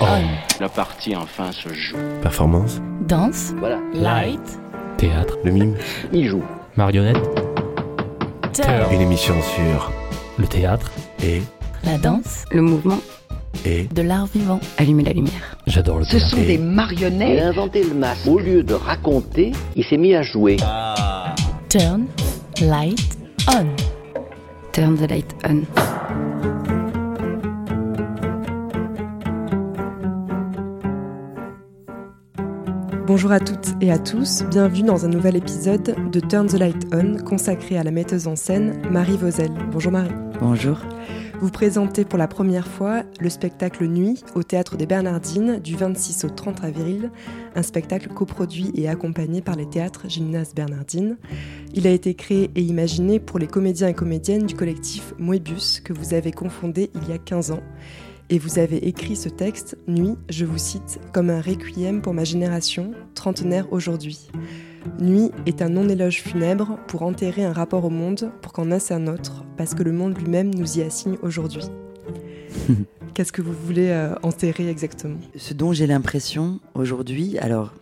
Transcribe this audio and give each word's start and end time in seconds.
On. 0.00 0.06
La 0.60 0.68
partie 0.68 1.14
enfin 1.14 1.52
se 1.52 1.68
joue. 1.72 1.96
Performance, 2.22 2.80
Danse. 3.06 3.52
Voilà, 3.58 3.78
Light. 3.94 4.40
Théâtre, 4.96 5.38
le 5.44 5.50
mime, 5.52 5.76
il 6.12 6.26
joue. 6.28 6.42
marionnette, 6.76 7.18
Turn. 8.54 8.92
une 8.92 9.00
émission 9.00 9.34
sur 9.42 9.90
le 10.38 10.46
théâtre. 10.46 10.90
et 11.22 11.42
La 11.84 11.98
danse. 11.98 12.44
Le 12.50 12.62
mouvement, 12.62 12.98
et 13.64 13.84
De 13.84 14.02
l'art 14.02 14.26
vivant. 14.26 14.60
allumer 14.78 15.04
la 15.04 15.12
lumière. 15.12 15.56
J'adore 15.66 15.98
le 15.98 16.04
Ce 16.04 16.12
théâtre. 16.12 16.26
sont 16.28 16.36
Et- 16.38 16.46
des 16.46 16.54
Il 16.54 16.62
marionnettes. 16.62 17.42
a 17.42 17.48
inventé 17.48 17.82
le 17.84 17.94
masque. 17.94 18.26
Au 18.26 18.38
lieu 18.38 18.62
de 18.62 18.74
raconter, 18.74 19.52
il 19.76 19.84
s'est 19.84 19.96
mis 19.98 20.14
à 20.14 20.22
jouer. 20.22 20.56
Turn. 21.68 22.06
Light. 22.62 23.18
On. 23.48 23.66
Turn 24.72 24.96
the 24.96 25.10
light 25.10 25.34
on. 25.48 25.62
Bonjour 33.12 33.32
à 33.32 33.40
toutes 33.40 33.74
et 33.80 33.90
à 33.90 33.98
tous, 33.98 34.44
bienvenue 34.44 34.84
dans 34.84 35.04
un 35.04 35.08
nouvel 35.08 35.34
épisode 35.34 35.96
de 36.12 36.20
Turn 36.20 36.46
the 36.46 36.52
Light 36.52 36.86
On 36.92 37.16
consacré 37.16 37.76
à 37.76 37.82
la 37.82 37.90
metteuse 37.90 38.28
en 38.28 38.36
scène 38.36 38.80
Marie 38.88 39.16
Vauzel. 39.16 39.50
Bonjour 39.72 39.90
Marie. 39.90 40.14
Bonjour. 40.40 40.78
Vous 41.40 41.50
présentez 41.50 42.04
pour 42.04 42.20
la 42.20 42.28
première 42.28 42.68
fois 42.68 43.02
le 43.18 43.28
spectacle 43.28 43.84
Nuit 43.88 44.22
au 44.36 44.44
Théâtre 44.44 44.76
des 44.76 44.86
Bernardines 44.86 45.58
du 45.58 45.74
26 45.74 46.26
au 46.26 46.28
30 46.28 46.62
avril, 46.62 47.10
un 47.56 47.64
spectacle 47.64 48.10
coproduit 48.10 48.70
et 48.76 48.88
accompagné 48.88 49.42
par 49.42 49.56
les 49.56 49.68
théâtres 49.68 50.08
Gymnase 50.08 50.54
Bernardine. 50.54 51.16
Il 51.74 51.88
a 51.88 51.90
été 51.90 52.14
créé 52.14 52.52
et 52.54 52.62
imaginé 52.62 53.18
pour 53.18 53.40
les 53.40 53.48
comédiens 53.48 53.88
et 53.88 53.94
comédiennes 53.94 54.46
du 54.46 54.54
collectif 54.54 55.14
Moebius 55.18 55.80
que 55.80 55.92
vous 55.92 56.14
avez 56.14 56.30
confondé 56.30 56.92
il 56.94 57.08
y 57.08 57.12
a 57.12 57.18
15 57.18 57.50
ans. 57.50 57.62
Et 58.32 58.38
vous 58.38 58.58
avez 58.60 58.86
écrit 58.86 59.16
ce 59.16 59.28
texte, 59.28 59.76
Nuit, 59.88 60.16
je 60.28 60.44
vous 60.44 60.58
cite, 60.58 61.00
comme 61.12 61.30
un 61.30 61.40
requiem 61.40 62.00
pour 62.00 62.14
ma 62.14 62.22
génération, 62.24 62.92
trentenaire 63.14 63.72
aujourd'hui. 63.72 64.28
Nuit 65.00 65.30
est 65.46 65.62
un 65.62 65.68
non-éloge 65.70 66.22
funèbre 66.22 66.78
pour 66.86 67.02
enterrer 67.02 67.44
un 67.44 67.52
rapport 67.52 67.84
au 67.84 67.90
monde 67.90 68.30
pour 68.40 68.52
qu'en 68.52 68.66
naisse 68.66 68.92
un 68.92 69.08
autre, 69.08 69.44
parce 69.56 69.74
que 69.74 69.82
le 69.82 69.92
monde 69.92 70.16
lui-même 70.16 70.54
nous 70.54 70.78
y 70.78 70.82
assigne 70.82 71.16
aujourd'hui. 71.22 71.64
Qu'est-ce 73.14 73.32
que 73.32 73.42
vous 73.42 73.52
voulez 73.66 73.88
euh, 73.88 74.14
enterrer 74.22 74.68
exactement? 74.70 75.18
Ce 75.36 75.52
dont 75.52 75.72
j'ai 75.72 75.88
l'impression 75.88 76.60
aujourd'hui, 76.74 77.36
alors, 77.38 77.74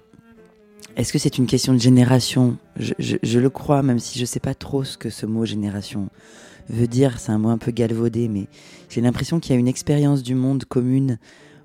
est-ce 0.97 1.13
que 1.13 1.19
c'est 1.19 1.37
une 1.37 1.47
question 1.47 1.75
de 1.75 1.79
génération? 1.79 2.57
Je, 2.81 2.95
je- 2.99 3.17
je 3.23 3.39
le 3.39 3.51
crois, 3.51 3.83
même 3.83 3.99
si 3.99 4.19
je 4.19 4.23
ne 4.25 4.27
sais 4.27 4.41
pas 4.41 4.55
trop 4.55 4.83
ce 4.83 4.97
que 4.97 5.11
ce 5.11 5.27
mot 5.27 5.45
génération 5.45 6.09
veut 6.69 6.87
dire. 6.87 7.19
C'est 7.19 7.33
un 7.33 7.39
mot 7.39 7.49
un 7.49 7.59
peu 7.59 7.71
galvaudé, 7.71 8.29
mais 8.29 8.47
j'ai 8.89 9.01
l'impression 9.01 9.41
qu'il 9.41 9.55
y 9.55 9.57
a 9.57 9.61
une 9.61 9.69
expérience 9.69 10.23
du 10.23 10.35
monde 10.35 10.65
commune 10.65 11.19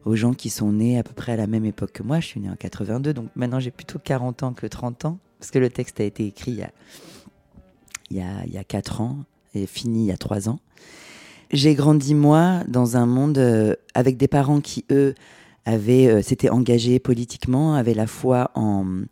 aux 0.05 0.15
gens 0.15 0.33
qui 0.33 0.49
sont 0.49 0.71
nés 0.71 0.99
à 0.99 1.03
peu 1.03 1.13
près 1.13 1.33
à 1.33 1.37
la 1.37 1.47
même 1.47 1.65
époque 1.65 1.93
que 1.93 2.03
moi. 2.03 2.19
Je 2.19 2.27
suis 2.27 2.39
né 2.39 2.49
en 2.49 2.55
82, 2.55 3.13
donc 3.13 3.29
maintenant 3.35 3.59
j'ai 3.59 3.71
plutôt 3.71 3.99
40 3.99 4.43
ans 4.43 4.53
que 4.53 4.67
30 4.67 5.05
ans, 5.05 5.19
parce 5.39 5.51
que 5.51 5.59
le 5.59 5.69
texte 5.69 5.99
a 5.99 6.03
été 6.03 6.25
écrit 6.25 6.51
il 6.51 6.57
y 6.57 6.63
a, 6.63 6.71
il 8.09 8.17
y 8.17 8.21
a, 8.21 8.45
il 8.45 8.53
y 8.53 8.57
a 8.57 8.63
4 8.63 9.01
ans 9.01 9.19
et 9.53 9.65
fini 9.65 10.05
il 10.05 10.07
y 10.07 10.11
a 10.11 10.17
3 10.17 10.49
ans. 10.49 10.59
J'ai 11.51 11.75
grandi, 11.75 12.15
moi, 12.15 12.63
dans 12.67 12.97
un 12.97 13.05
monde 13.05 13.37
euh, 13.37 13.75
avec 13.93 14.17
des 14.17 14.27
parents 14.27 14.59
qui, 14.59 14.85
eux, 14.91 15.13
avaient, 15.65 16.07
euh, 16.07 16.21
s'étaient 16.21 16.49
engagés 16.49 16.99
politiquement, 16.99 17.75
avaient 17.75 17.93
la 17.93 18.07
foi 18.07 18.49
en, 18.55 19.03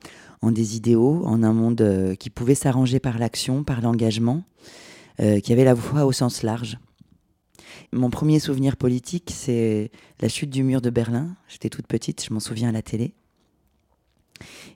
en 0.42 0.52
des 0.52 0.76
idéaux, 0.76 1.22
en 1.26 1.44
un 1.44 1.54
monde 1.54 1.82
euh, 1.82 2.16
qui 2.16 2.30
pouvait 2.32 2.56
s'arranger 2.56 3.00
par 3.00 3.20
l'action, 3.20 3.64
par 3.64 3.82
l'engagement, 3.82 4.44
qui 5.44 5.54
avait 5.54 5.64
la 5.64 5.76
foi 5.76 6.06
au 6.06 6.12
sens 6.12 6.44
large. 6.44 6.80
Mon 7.94 8.10
premier 8.10 8.40
souvenir 8.40 8.78
politique, 8.78 9.32
c'est 9.34 9.92
la 10.20 10.30
chute 10.30 10.50
du 10.50 10.64
mur 10.64 10.82
de 10.82 10.90
Berlin. 10.90 11.36
J'étais 11.48 11.70
toute 11.70 11.88
petite, 11.88 12.24
je 12.24 12.34
m'en 12.34 12.40
souviens 12.40 12.70
à 12.70 12.72
la 12.72 12.82
télé. 12.82 13.14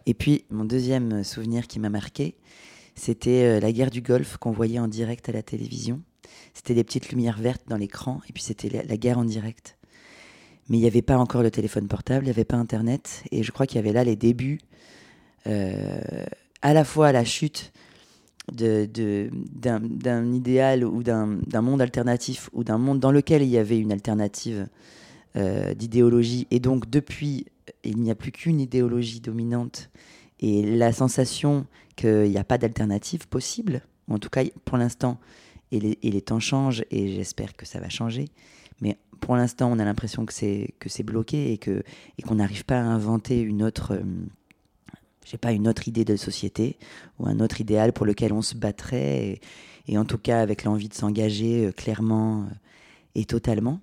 Et 0.06 0.14
puis, 0.14 0.46
mon 0.50 0.66
deuxième 0.66 1.23
souvenir 1.23 1.67
qui 1.67 1.80
m'a 1.80 1.89
marqué, 1.89 2.36
c'était 2.95 3.44
euh, 3.44 3.60
la 3.60 3.72
guerre 3.72 3.89
du 3.89 4.02
Golfe 4.02 4.38
qu'on 4.38 4.52
voyait 4.52 4.80
en 4.80 4.88
direct 4.88 5.30
à 5.30 5.32
la 5.32 5.44
télévision. 5.44 6.02
C'était 6.54 6.73
des 6.73 6.84
petites 6.84 7.10
lumières 7.10 7.39
vertes 7.39 7.64
dans 7.67 7.78
l'écran, 7.78 8.22
et 8.30 8.34
puis 8.34 8.44
c'était 8.44 8.70
la, 8.70 8.84
la 8.84 8.98
guerre 8.98 9.17
en 9.17 9.26
direct. 9.26 9.78
Mais 10.70 10.78
il 10.78 10.82
n'y 10.82 10.88
avait 10.88 11.02
pas 11.02 11.17
encore 11.17 11.44
le 11.44 11.52
téléphone 11.52 11.88
portable, 11.88 12.26
il 12.26 12.28
n'y 12.28 12.32
avait 12.32 12.45
pas 12.45 12.58
Internet, 12.58 13.23
et 13.32 13.44
je 13.44 13.52
crois 13.52 13.67
qu'il 13.67 13.78
y 13.78 13.80
avait 13.80 13.94
là 13.94 14.04
les 14.04 14.16
débuts, 14.16 14.60
euh, 15.48 16.26
à 16.61 16.73
la 16.73 16.84
fois 16.84 17.11
la 17.11 17.23
chute 17.23 17.72
d'un 18.52 20.33
idéal 20.33 20.83
ou 20.86 21.04
d'un 21.04 21.61
monde 21.61 21.82
alternatif, 21.82 22.50
ou 22.54 22.64
d'un 22.64 22.78
monde 22.78 23.00
dans 23.00 23.11
lequel 23.11 23.42
il 23.42 23.50
y 23.50 23.58
avait 23.58 23.80
une 23.80 23.92
alternative 23.92 24.67
euh, 25.36 25.73
d'idéologie, 25.73 26.48
et 26.52 26.60
donc 26.60 26.89
depuis, 26.89 27.45
il 27.84 27.98
n'y 27.98 28.11
a 28.11 28.16
plus 28.16 28.32
qu'une 28.32 28.60
idéologie 28.60 29.20
dominante, 29.20 29.89
et 30.39 30.64
la 30.64 30.92
sensation 30.92 31.66
qu'il 31.95 32.30
n'y 32.30 32.38
a 32.38 32.44
pas 32.44 32.58
d'alternative 32.58 33.28
possible, 33.28 33.82
en 34.10 34.20
tout 34.20 34.30
cas 34.30 34.44
pour 34.64 34.78
l'instant, 34.78 35.20
et 35.72 35.80
les, 35.80 36.22
temps 36.22 36.39
changent 36.39 36.84
et 36.92 37.14
j'espère 37.16 37.55
que 37.55 37.66
ça 37.66 37.80
va 37.80 37.89
changer. 37.89 38.26
Mais 38.82 38.98
pour 39.20 39.36
l'instant, 39.36 39.72
on 39.72 39.80
a 39.80 39.86
l'impression 39.86 40.26
que 40.26 40.34
c'est 40.34 41.04
bloqué 41.04 41.52
et 41.52 41.58
que 41.58 41.84
et 42.17 42.22
qu'on 42.22 42.36
n'arrive 42.36 42.66
pas 42.66 42.78
à 42.78 42.84
inventer 42.84 43.42
une 43.42 43.64
autre, 43.64 43.94
euh, 43.94 44.04
je 45.25 45.31
sais 45.31 45.37
pas, 45.37 45.52
une 45.52 45.67
autre 45.67 45.87
idée 45.87 46.05
de 46.05 46.15
société 46.15 46.77
ou 47.19 47.27
un 47.27 47.39
autre 47.39 47.59
idéal 47.59 47.91
pour 47.91 48.05
lequel 48.05 48.31
on 48.31 48.43
se 48.43 48.55
battrait 48.55 49.41
et, 49.87 49.97
en 49.97 50.05
tout 50.05 50.19
cas 50.19 50.39
avec 50.39 50.63
l'envie 50.63 50.87
de 50.87 50.93
s'engager 50.93 51.65
euh, 51.65 51.71
clairement 51.71 52.43
euh, 52.43 52.53
et 53.15 53.25
totalement. 53.25 53.80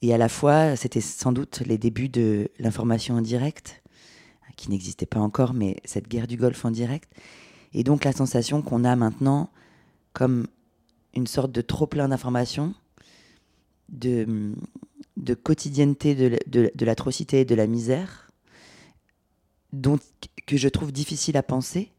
Et 0.00 0.12
à 0.12 0.18
la 0.18 0.28
fois, 0.28 0.74
c'était 0.74 1.00
sans 1.00 1.30
doute 1.30 1.62
les 1.64 1.78
débuts 1.78 2.08
de 2.08 2.50
l'information 2.58 3.16
en 3.16 3.20
direct, 3.20 3.82
qui 4.56 4.70
n'existait 4.70 5.06
pas 5.06 5.20
encore, 5.20 5.54
mais 5.54 5.76
cette 5.84 6.08
guerre 6.08 6.26
du 6.26 6.36
Golfe 6.36 6.64
en 6.64 6.70
direct. 6.70 7.12
Et 7.72 7.84
donc 7.84 8.04
la 8.04 8.12
sensation 8.12 8.62
qu'on 8.62 8.84
a 8.84 8.96
maintenant 8.96 9.50
comme 10.12 10.46
une 11.14 11.26
sorte 11.26 11.52
de 11.52 11.60
trop 11.60 11.86
plein 11.86 12.08
d'informations, 12.08 12.74
de, 13.90 14.54
quotidienneté 15.42 16.14
de, 16.14 16.70
de 16.74 16.84
l'atrocité 16.84 17.40
et 17.40 17.44
de 17.44 17.54
la 17.54 17.66
misère, 17.66 18.31
dont, 19.72 19.98
que 20.46 20.56
je 20.56 20.68
trouve 20.68 20.92
difficile 20.92 21.36
à 21.36 21.42
penser 21.42 21.92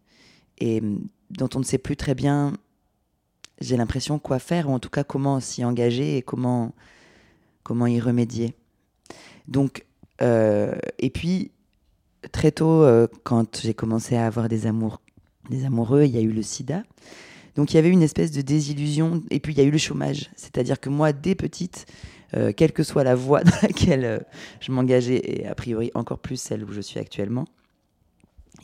et 0.59 0.79
hum, 0.79 1.07
dont 1.31 1.49
on 1.55 1.59
ne 1.59 1.63
sait 1.63 1.77
plus 1.77 1.97
très 1.97 2.15
bien, 2.15 2.53
j'ai 3.61 3.77
l'impression, 3.77 4.19
quoi 4.19 4.39
faire, 4.39 4.69
ou 4.69 4.73
en 4.73 4.79
tout 4.79 4.89
cas 4.89 5.03
comment 5.03 5.39
s'y 5.39 5.63
engager 5.63 6.17
et 6.17 6.21
comment, 6.21 6.73
comment 7.63 7.87
y 7.87 7.99
remédier. 7.99 8.53
Donc, 9.47 9.85
euh, 10.21 10.75
et 10.99 11.09
puis, 11.09 11.51
très 12.31 12.51
tôt, 12.51 12.83
euh, 12.83 13.07
quand 13.23 13.61
j'ai 13.61 13.73
commencé 13.73 14.15
à 14.15 14.25
avoir 14.25 14.49
des 14.49 14.67
amours, 14.67 15.01
des 15.49 15.65
amoureux, 15.65 16.03
il 16.03 16.11
y 16.11 16.17
a 16.17 16.21
eu 16.21 16.31
le 16.31 16.43
sida. 16.43 16.83
Donc 17.55 17.71
il 17.71 17.75
y 17.75 17.79
avait 17.79 17.89
une 17.89 18.01
espèce 18.01 18.31
de 18.31 18.41
désillusion, 18.41 19.23
et 19.29 19.39
puis 19.39 19.53
il 19.53 19.57
y 19.57 19.61
a 19.61 19.65
eu 19.65 19.71
le 19.71 19.77
chômage. 19.77 20.31
C'est-à-dire 20.35 20.79
que 20.79 20.89
moi, 20.89 21.13
dès 21.13 21.35
petite, 21.35 21.85
euh, 22.35 22.51
quelle 22.51 22.71
que 22.71 22.83
soit 22.83 23.03
la 23.03 23.15
voie 23.15 23.43
dans 23.43 23.61
laquelle 23.61 24.25
je 24.59 24.71
m'engageais, 24.71 25.21
et 25.23 25.47
a 25.47 25.53
priori 25.53 25.91
encore 25.93 26.19
plus 26.19 26.37
celle 26.37 26.63
où 26.63 26.71
je 26.71 26.81
suis 26.81 26.99
actuellement, 26.99 27.45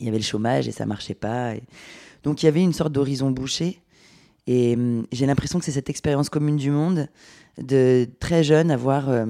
il 0.00 0.06
y 0.06 0.08
avait 0.08 0.18
le 0.18 0.24
chômage 0.24 0.66
et 0.66 0.72
ça 0.72 0.86
marchait 0.86 1.14
pas. 1.14 1.52
Donc 2.24 2.42
il 2.42 2.46
y 2.46 2.48
avait 2.48 2.62
une 2.62 2.72
sorte 2.72 2.92
d'horizon 2.92 3.30
bouché. 3.30 3.80
Et 4.46 4.74
hum, 4.74 5.06
j'ai 5.12 5.26
l'impression 5.26 5.58
que 5.58 5.64
c'est 5.64 5.72
cette 5.72 5.90
expérience 5.90 6.28
commune 6.28 6.56
du 6.56 6.70
monde, 6.70 7.08
de 7.58 8.08
très 8.18 8.42
jeune 8.42 8.70
avoir 8.70 9.08
euh, 9.10 9.26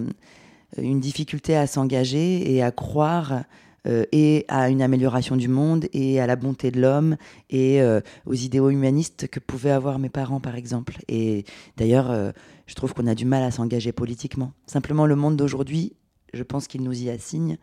une 0.78 1.00
difficulté 1.00 1.56
à 1.56 1.66
s'engager 1.66 2.54
et 2.54 2.62
à 2.62 2.70
croire 2.70 3.44
euh, 3.86 4.04
et 4.12 4.44
à 4.48 4.68
une 4.68 4.82
amélioration 4.82 5.36
du 5.36 5.48
monde 5.48 5.86
et 5.94 6.20
à 6.20 6.26
la 6.26 6.36
bonté 6.36 6.70
de 6.70 6.80
l'homme 6.80 7.16
et 7.48 7.80
euh, 7.80 8.00
aux 8.26 8.34
idéaux 8.34 8.68
humanistes 8.68 9.26
que 9.28 9.40
pouvaient 9.40 9.70
avoir 9.70 9.98
mes 9.98 10.10
parents, 10.10 10.40
par 10.40 10.54
exemple. 10.54 10.98
Et 11.08 11.44
d'ailleurs, 11.78 12.10
euh, 12.10 12.30
je 12.66 12.74
trouve 12.74 12.92
qu'on 12.92 13.06
a 13.06 13.14
du 13.14 13.24
mal 13.24 13.42
à 13.42 13.50
s'engager 13.50 13.92
politiquement. 13.92 14.52
Simplement, 14.66 15.06
le 15.06 15.16
monde 15.16 15.36
d'aujourd'hui, 15.36 15.94
je 16.34 16.42
pense 16.42 16.66
qu'il 16.66 16.82
nous 16.82 17.02
y 17.02 17.08
assigne 17.08 17.56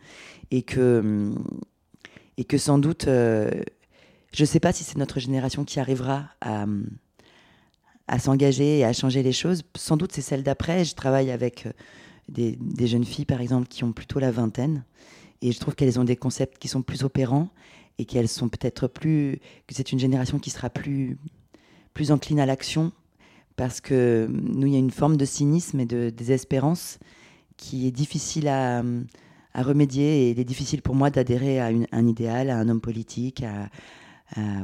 et 0.50 0.64
que, 0.64 1.00
hum, 1.00 1.44
et 2.38 2.46
que 2.46 2.58
sans 2.58 2.78
doute, 2.78 3.08
euh, 3.08 3.50
je 4.34 4.44
ne 4.44 4.46
sais 4.46 4.60
pas 4.60 4.72
si 4.72 4.84
c'est 4.84 4.98
notre 4.98 5.20
génération 5.20 5.64
qui 5.66 5.80
arrivera 5.80 6.30
à, 6.42 6.66
s'engager 8.20 8.80
et 8.80 8.86
à 8.86 8.94
changer 8.94 9.24
les 9.24 9.34
choses. 9.34 9.64
Sans 9.76 9.98
doute, 9.98 10.12
c'est 10.14 10.22
celle 10.22 10.44
d'après. 10.44 10.86
Je 10.86 10.96
travaille 10.96 11.32
avec 11.32 11.66
euh, 11.66 11.72
des, 12.30 12.58
des 12.60 12.88
jeunes 12.88 13.06
filles, 13.06 13.26
par 13.26 13.42
exemple, 13.42 13.68
qui 13.68 13.84
ont 13.84 13.92
plutôt 13.92 14.20
la 14.20 14.32
vingtaine. 14.32 14.84
Et 15.42 15.52
je 15.52 15.60
trouve 15.60 15.76
qu'elles 15.76 16.00
ont 16.00 16.04
des 16.04 16.16
concepts 16.16 16.58
qui 16.58 16.68
sont 16.68 16.82
plus 16.82 17.04
opérants 17.04 17.50
et 17.98 18.06
qu'elles 18.06 18.28
sont 18.28 18.50
peut-être 18.50 18.88
plus. 18.88 19.40
que 19.68 19.76
c'est 19.76 19.92
une 19.92 20.00
génération 20.00 20.40
qui 20.40 20.50
sera 20.50 20.70
plus, 20.70 21.18
plus 21.94 22.12
encline 22.12 22.40
à 22.40 22.46
l'action 22.46 22.92
parce 23.58 23.82
que 23.82 24.28
hum, 24.30 24.40
nous, 24.54 24.68
il 24.68 24.74
y 24.74 24.76
a 24.78 24.80
une 24.80 24.92
forme 24.92 25.18
de 25.18 25.26
cynisme 25.26 25.82
et 25.82 25.86
de 25.86 26.10
désespérance 26.10 27.00
qui 27.58 27.88
est 27.88 27.92
difficile 27.92 28.48
à, 28.48 28.80
hum, 28.80 29.06
à 29.58 29.64
remédier 29.64 30.28
et 30.28 30.32
il 30.32 30.40
est 30.40 30.46
difficile 30.46 30.82
pour 30.82 30.96
moi 30.96 31.10
d'adhérer 31.10 31.60
à 31.60 31.70
un 31.92 32.08
idéal, 32.08 32.50
à 32.50 32.58
un 32.58 32.70
homme 32.70 32.80
politique, 32.80 33.44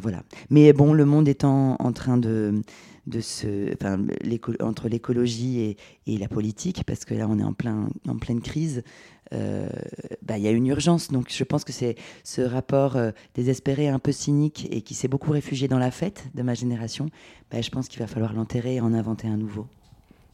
voilà. 0.01 0.23
Mais 0.49 0.71
bon, 0.71 0.93
le 0.93 1.03
monde 1.03 1.27
étant 1.27 1.75
en 1.79 1.91
train 1.91 2.17
de, 2.17 2.61
de 3.07 3.19
ce, 3.19 3.73
entre 4.61 4.87
l'écologie 4.87 5.75
et, 6.05 6.17
la 6.17 6.27
politique, 6.27 6.83
parce 6.85 7.05
que 7.05 7.13
là 7.13 7.27
on 7.29 7.39
est 7.39 7.43
en, 7.43 7.53
plein, 7.53 7.89
en 8.07 8.17
pleine 8.17 8.41
crise, 8.41 8.83
euh, 9.33 9.67
bah, 10.21 10.37
il 10.37 10.43
y 10.43 10.47
a 10.47 10.51
une 10.51 10.67
urgence. 10.67 11.09
Donc 11.09 11.27
je 11.29 11.43
pense 11.43 11.63
que 11.63 11.73
c'est 11.73 11.95
ce 12.23 12.41
rapport 12.41 12.95
euh, 12.95 13.11
désespéré, 13.35 13.87
un 13.89 13.99
peu 13.99 14.11
cynique 14.11 14.67
et 14.71 14.81
qui 14.81 14.93
s'est 14.93 15.07
beaucoup 15.07 15.31
réfugié 15.31 15.67
dans 15.67 15.79
la 15.79 15.91
fête 15.91 16.25
de 16.33 16.43
ma 16.43 16.53
génération, 16.53 17.07
bah, 17.51 17.61
je 17.61 17.69
pense 17.69 17.87
qu'il 17.87 17.99
va 17.99 18.07
falloir 18.07 18.33
l'enterrer 18.33 18.75
et 18.75 18.81
en 18.81 18.93
inventer 18.93 19.27
un 19.27 19.37
nouveau. 19.37 19.67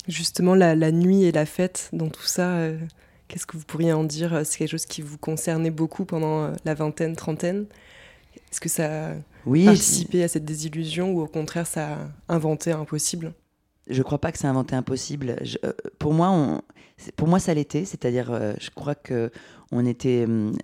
Justement, 0.08 0.56
la, 0.56 0.92
nuit 0.92 1.24
et 1.24 1.32
la 1.32 1.46
fête, 1.46 1.90
dans 1.94 2.10
tout 2.10 2.24
ça, 2.24 2.56
euh, 2.58 2.80
qu'est-ce 3.30 3.46
que 3.46 3.56
vous 3.56 3.64
pourriez 3.64 3.94
en 3.94 4.04
dire? 4.04 4.42
C'est 4.44 4.58
quelque 4.58 4.72
chose 4.72 4.86
qui 4.86 5.02
vous 5.02 5.18
concernait 5.18 5.72
beaucoup 5.72 6.04
pendant 6.04 6.52
la 6.66 6.74
vingtaine, 6.74 7.16
trentaine? 7.16 7.68
Est-ce 8.52 8.60
que 8.60 8.70
ça 8.70 9.12
a 9.12 9.14
oui, 9.46 9.66
participé 9.66 10.24
à 10.24 10.28
cette 10.28 10.44
désillusion 10.44 11.14
ou 11.14 11.22
au 11.22 11.28
contraire 11.28 11.68
ça 11.68 11.94
a 12.28 12.34
inventé 12.34 12.72
un 12.72 12.84
possible? 12.84 13.34
Je 13.88 14.02
crois 14.04 14.20
pas 14.20 14.31
que 14.31 14.38
c'est 14.38 14.48
inventé 14.48 14.76
impossible. 14.76 15.38
Euh, 15.64 15.72
pour, 15.98 16.14
moi, 16.14 16.30
on, 16.30 16.62
pour 17.16 17.28
moi, 17.28 17.40
ça 17.40 17.54
l'était. 17.54 17.86
C'est-à-dire, 17.86 18.31
euh, 18.31 18.54
je 18.60 18.70
crois 18.70 18.96
que 18.96 19.32
on 19.72 19.86
était 19.86 20.25
hum, 20.25 20.56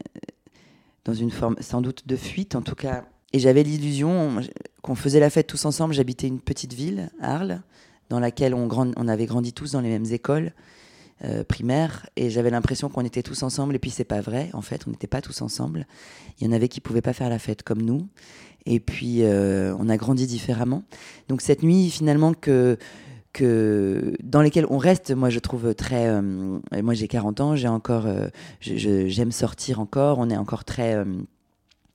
dans 1.06 1.14
une 1.14 1.32
forme 1.32 1.56
sans 1.60 1.82
doute 1.82 2.08
de 2.08 2.16
fuite, 2.16 2.56
en 2.56 2.62
tout 2.62 2.76
cas. 2.76 3.06
Et 3.34 3.40
j'avais 3.40 3.64
l'illusion 3.64 4.42
qu'on 4.82 4.96
faisait 4.96 5.20
la 5.20 5.30
fête 5.30 5.48
tous 5.48 5.66
ensemble. 5.66 5.94
J'habitais 5.94 6.28
une 6.28 6.40
petite 6.40 6.74
ville, 6.74 7.10
Arles, 7.20 7.62
dans 8.10 8.20
laquelle 8.20 8.54
on, 8.54 8.68
grand, 8.68 8.92
on 8.96 9.08
avait 9.08 9.26
grandi 9.26 9.54
tous 9.54 9.72
dans 9.72 9.82
les 9.82 9.90
mêmes 9.90 10.12
écoles 10.12 10.54
euh, 11.24 11.44
primaires. 11.44 12.08
Et 12.16 12.30
j'avais 12.30 12.50
l'impression 12.50 12.90
qu'on 12.90 13.06
était 13.06 13.24
tous 13.24 13.44
ensemble. 13.44 13.76
Et 13.76 13.80
puis, 13.80 13.92
c'est 13.92 14.04
pas 14.04 14.22
vrai. 14.22 14.50
En 14.54 14.62
fait, 14.62 14.86
on 14.88 14.92
n'était 14.92 15.08
pas 15.08 15.22
tous 15.22 15.42
ensemble. 15.42 15.88
Il 16.40 16.46
y 16.46 16.50
en 16.50 16.52
avait 16.52 16.68
qui 16.68 16.82
pouvaient 16.82 17.02
pas 17.02 17.14
faire 17.14 17.30
la 17.30 17.40
fête 17.40 17.64
comme 17.64 17.82
nous. 17.82 18.08
Et 18.66 18.80
puis, 18.80 19.22
on 19.24 19.90
a 19.90 19.98
grandi 19.98 20.26
différemment. 20.26 20.84
Donc, 21.30 21.42
cette 21.42 21.62
nuit, 21.62 21.92
finalement, 21.92 22.34
que 22.34 22.78
dans 24.24 24.42
lesquels 24.42 24.66
on 24.70 24.78
reste, 24.78 25.12
moi 25.12 25.30
je 25.30 25.40
trouve 25.40 25.74
très. 25.76 26.08
Euh, 26.08 26.22
moi 26.22 26.94
j'ai 26.94 27.08
40 27.08 27.42
ans, 27.42 27.56
j'ai 27.56 27.68
encore. 27.68 28.06
Euh, 28.06 28.28
j'aime 28.62 29.32
sortir 29.32 29.80
encore, 29.80 30.20
on 30.20 30.30
est 30.30 30.38
encore 30.38 30.64
très. 30.64 31.04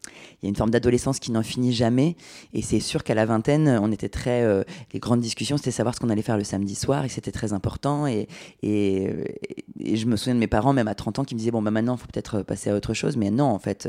Euh, 0.06 0.10
il 0.42 0.44
y 0.44 0.46
a 0.46 0.48
une 0.48 0.56
forme 0.56 0.70
d'adolescence 0.70 1.18
qui 1.18 1.32
n'en 1.32 1.42
finit 1.42 1.72
jamais. 1.72 2.16
Et 2.54 2.62
c'est 2.62 2.80
sûr 2.80 3.04
qu'à 3.04 3.14
la 3.14 3.26
vingtaine, 3.26 3.68
on 3.82 3.92
était 3.92 4.08
très. 4.08 4.64
les 4.92 4.98
grandes 4.98 5.20
discussions, 5.20 5.58
c'était 5.58 5.70
savoir 5.70 5.94
ce 5.94 6.00
qu'on 6.00 6.08
allait 6.08 6.22
faire 6.22 6.38
le 6.38 6.44
samedi 6.44 6.74
soir, 6.74 7.04
et 7.04 7.08
c'était 7.08 7.32
très 7.32 7.52
important. 7.52 8.06
Et, 8.06 8.26
je 8.62 10.06
me 10.06 10.16
souviens 10.16 10.34
de 10.34 10.40
mes 10.40 10.46
parents, 10.46 10.72
même 10.72 10.88
à 10.88 10.94
30 10.94 11.18
ans, 11.18 11.24
qui 11.24 11.34
me 11.34 11.38
disaient 11.38 11.50
Bon, 11.50 11.60
bah 11.60 11.70
maintenant, 11.70 11.96
il 11.96 12.00
faut 12.00 12.06
peut-être 12.06 12.42
passer 12.42 12.70
à 12.70 12.74
autre 12.74 12.94
chose. 12.94 13.18
Mais 13.18 13.30
non, 13.30 13.46
en 13.46 13.58
fait, 13.58 13.86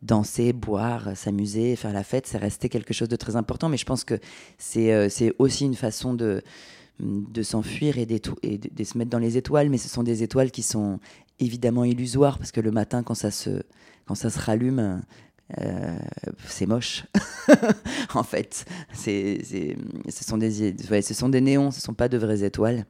danser, 0.00 0.54
boire, 0.54 1.14
s'amuser, 1.16 1.76
faire 1.76 1.92
la 1.92 2.02
fête, 2.02 2.26
c'est 2.26 2.38
resté 2.38 2.70
quelque 2.70 2.94
chose 2.94 3.08
de 3.08 3.16
très 3.16 3.36
important. 3.36 3.68
Mais 3.68 3.76
je 3.76 3.84
pense 3.84 4.04
que 4.04 4.18
c'est 4.56 5.34
aussi 5.38 5.66
une 5.66 5.74
façon 5.74 6.14
de 6.14 6.42
de 7.00 7.42
s'enfuir 7.42 7.98
et, 7.98 8.06
et 8.42 8.58
de, 8.58 8.84
se 8.84 8.96
mettre 8.96 9.10
dans 9.10 9.18
les 9.18 9.36
étoiles, 9.36 9.68
mais 9.68 9.78
ce 9.78 9.88
sont 9.88 10.02
des 10.02 10.22
étoiles 10.22 10.50
qui 10.50 10.62
sont 10.62 11.00
évidemment 11.40 11.84
illusoires 11.84 12.38
parce 12.38 12.52
que 12.52 12.60
le 12.60 12.70
matin, 12.70 13.02
quand 13.02 13.14
ça 13.14 13.30
se, 13.30 13.62
quand 14.06 14.14
ça 14.14 14.30
se 14.30 14.38
rallume, 14.38 15.02
euh, 15.60 15.98
c'est 16.46 16.66
moche. 16.66 17.04
en 18.14 18.22
fait, 18.22 18.64
ce, 18.94 19.38
sont 20.10 20.38
des, 20.38 20.74
ce 21.00 21.14
sont 21.14 21.28
des 21.28 21.40
néons, 21.40 21.70
ce 21.70 21.78
ne 21.78 21.82
sont 21.82 21.94
pas 21.94 22.08
de 22.08 22.16
vraies 22.16 22.44
étoiles. 22.44 22.86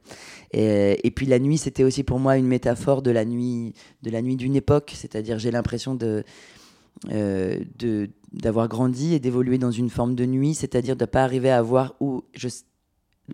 Et, 0.51 1.11
puis 1.15 1.25
la 1.25 1.39
nuit, 1.39 1.57
c'était 1.57 1.83
aussi 1.83 2.03
pour 2.03 2.19
moi 2.19 2.37
une 2.37 2.47
métaphore 2.47 3.01
de 3.01 3.11
la 3.11 3.25
nuit, 3.25 3.73
de 4.03 4.09
la 4.09 4.21
nuit 4.21 4.37
d'une 4.37 4.55
époque. 4.55 4.93
C'est-à-dire, 4.95 5.37
j'ai 5.37 5.51
l'impression 5.51 5.95
de, 5.95 6.23
euh, 7.11 7.59
de 7.77 8.09
d'avoir 8.31 8.67
grandi 8.67 9.13
et 9.13 9.19
d'évoluer 9.19 9.57
dans 9.57 9.71
une 9.71 9.89
forme 9.89 10.13
de 10.13 10.25
nuit, 10.25 10.55
c'est-à-dire 10.55 10.97
de 10.97 11.03
ne 11.03 11.09
pas 11.09 11.23
arriver 11.23 11.51
à 11.51 11.61
voir 11.61 11.95
où 12.01 12.23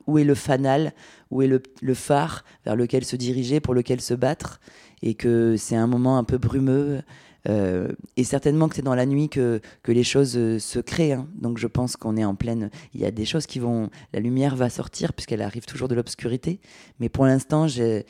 où 0.07 0.17
est 0.17 0.23
le 0.23 0.35
fanal, 0.35 0.93
où 1.31 1.41
est 1.41 1.47
le, 1.47 1.93
phare 1.93 2.43
vers 2.65 2.75
lequel 2.75 3.03
se 3.03 3.15
diriger, 3.15 3.59
pour 3.59 3.73
lequel 3.73 4.01
se 4.01 4.13
battre, 4.13 4.59
et 5.01 5.15
que 5.15 5.55
c'est 5.57 5.75
un 5.75 5.87
moment 5.87 6.17
un 6.17 6.23
peu 6.23 6.37
brumeux. 6.37 7.01
Euh, 7.49 7.89
et 8.17 8.23
certainement 8.23 8.69
que 8.69 8.75
c'est 8.75 8.81
dans 8.81 8.95
la 8.95 9.05
nuit 9.05 9.29
que, 9.29 9.61
que 9.83 9.91
les 9.91 10.03
choses 10.03 10.37
euh, 10.37 10.59
se 10.59 10.79
créent. 10.79 11.13
Hein. 11.13 11.27
Donc 11.35 11.57
je 11.57 11.67
pense 11.67 11.95
qu'on 11.95 12.17
est 12.17 12.25
en 12.25 12.35
pleine. 12.35 12.69
Il 12.93 13.01
y 13.01 13.05
a 13.05 13.11
des 13.11 13.25
choses 13.25 13.45
qui 13.45 13.59
vont. 13.59 13.89
La 14.13 14.19
lumière 14.19 14.55
va 14.55 14.69
sortir 14.69 15.13
puisqu'elle 15.13 15.41
arrive 15.41 15.65
toujours 15.65 15.87
de 15.87 15.95
l'obscurité. 15.95 16.59
Mais 16.99 17.09
pour 17.09 17.25
l'instant, 17.25 17.67
j'ai 17.67 18.05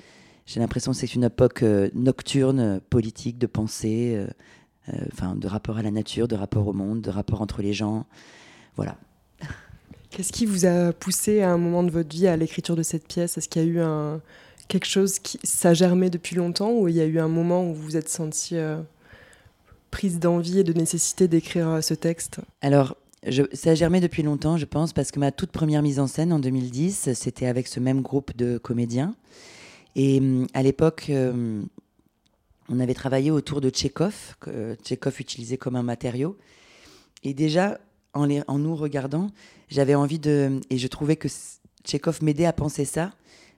l'impression 0.55 0.91
que 0.91 0.97
c'est 0.97 1.15
une 1.15 1.23
époque 1.23 1.63
euh, 1.63 1.89
nocturne, 1.93 2.81
politique, 2.89 3.37
de 3.37 3.47
pensée, 3.47 4.25
enfin, 5.13 5.35
de 5.35 5.47
rapport 5.47 5.77
à 5.77 5.81
la 5.81 5.91
nature, 5.91 6.27
de 6.27 6.35
rapport 6.35 6.67
au 6.67 6.73
monde, 6.73 7.01
de 7.01 7.09
rapport 7.09 7.41
entre 7.41 7.61
les 7.61 7.73
gens. 7.73 8.05
Voilà. 8.75 8.97
Qu'est-ce 10.09 10.33
qui 10.33 10.45
vous 10.45 10.65
a 10.65 10.91
poussé 10.91 11.41
à 11.41 11.51
un 11.51 11.57
moment 11.57 11.83
de 11.83 11.91
votre 11.91 12.13
vie 12.13 12.27
à 12.27 12.35
l'écriture 12.35 12.75
de 12.75 12.83
cette 12.83 13.07
pièce? 13.07 13.37
Est-ce 13.37 13.47
qu'il 13.47 13.63
y 13.63 13.65
a 13.65 13.67
eu 13.69 14.19
quelque 14.67 14.85
chose 14.87 15.19
qui 15.19 15.39
ça 15.43 15.73
germé 15.73 16.09
depuis 16.09 16.35
longtemps 16.35 16.71
ou 16.71 16.89
il 16.89 16.95
y 16.95 17.01
a 17.01 17.05
eu 17.05 17.19
un 17.19 17.29
moment 17.29 17.63
où 17.63 17.73
vous 17.73 17.83
vous 17.83 17.97
êtes 17.97 18.09
senti 18.09 18.57
prise 19.91 20.19
d'envie 20.19 20.59
et 20.59 20.63
de 20.63 20.73
nécessité 20.73 21.27
d'écrire 21.27 21.67
euh, 21.67 21.81
ce 21.81 21.93
texte 21.93 22.39
Alors, 22.61 22.95
ça 23.53 23.71
a 23.71 23.75
germé 23.75 23.99
depuis 23.99 24.23
longtemps, 24.23 24.57
je 24.57 24.65
pense, 24.65 24.93
parce 24.93 25.11
que 25.11 25.19
ma 25.19 25.31
toute 25.31 25.51
première 25.51 25.81
mise 25.83 25.99
en 25.99 26.07
scène 26.07 26.33
en 26.33 26.39
2010, 26.39 27.13
c'était 27.13 27.45
avec 27.45 27.67
ce 27.67 27.79
même 27.79 28.01
groupe 28.01 28.35
de 28.35 28.57
comédiens. 28.57 29.15
Et 29.95 30.19
hum, 30.19 30.47
à 30.53 30.63
l'époque, 30.63 31.07
hum, 31.09 31.67
on 32.69 32.79
avait 32.79 32.93
travaillé 32.93 33.29
autour 33.29 33.61
de 33.61 33.69
Tchekhov, 33.69 34.35
que 34.39 34.75
Tchekhov 34.83 35.19
utilisait 35.19 35.57
comme 35.57 35.75
un 35.75 35.83
matériau. 35.83 36.37
Et 37.23 37.33
déjà, 37.33 37.79
en 38.13 38.27
nous 38.27 38.75
regardant, 38.75 39.27
j'avais 39.69 39.95
envie 39.95 40.19
de. 40.19 40.59
Et 40.69 40.77
je 40.77 40.87
trouvais 40.87 41.15
que 41.15 41.27
Tchekhov 41.83 42.23
m'aidait 42.23 42.45
à 42.45 42.53
penser 42.53 42.85
ça, 42.85 43.11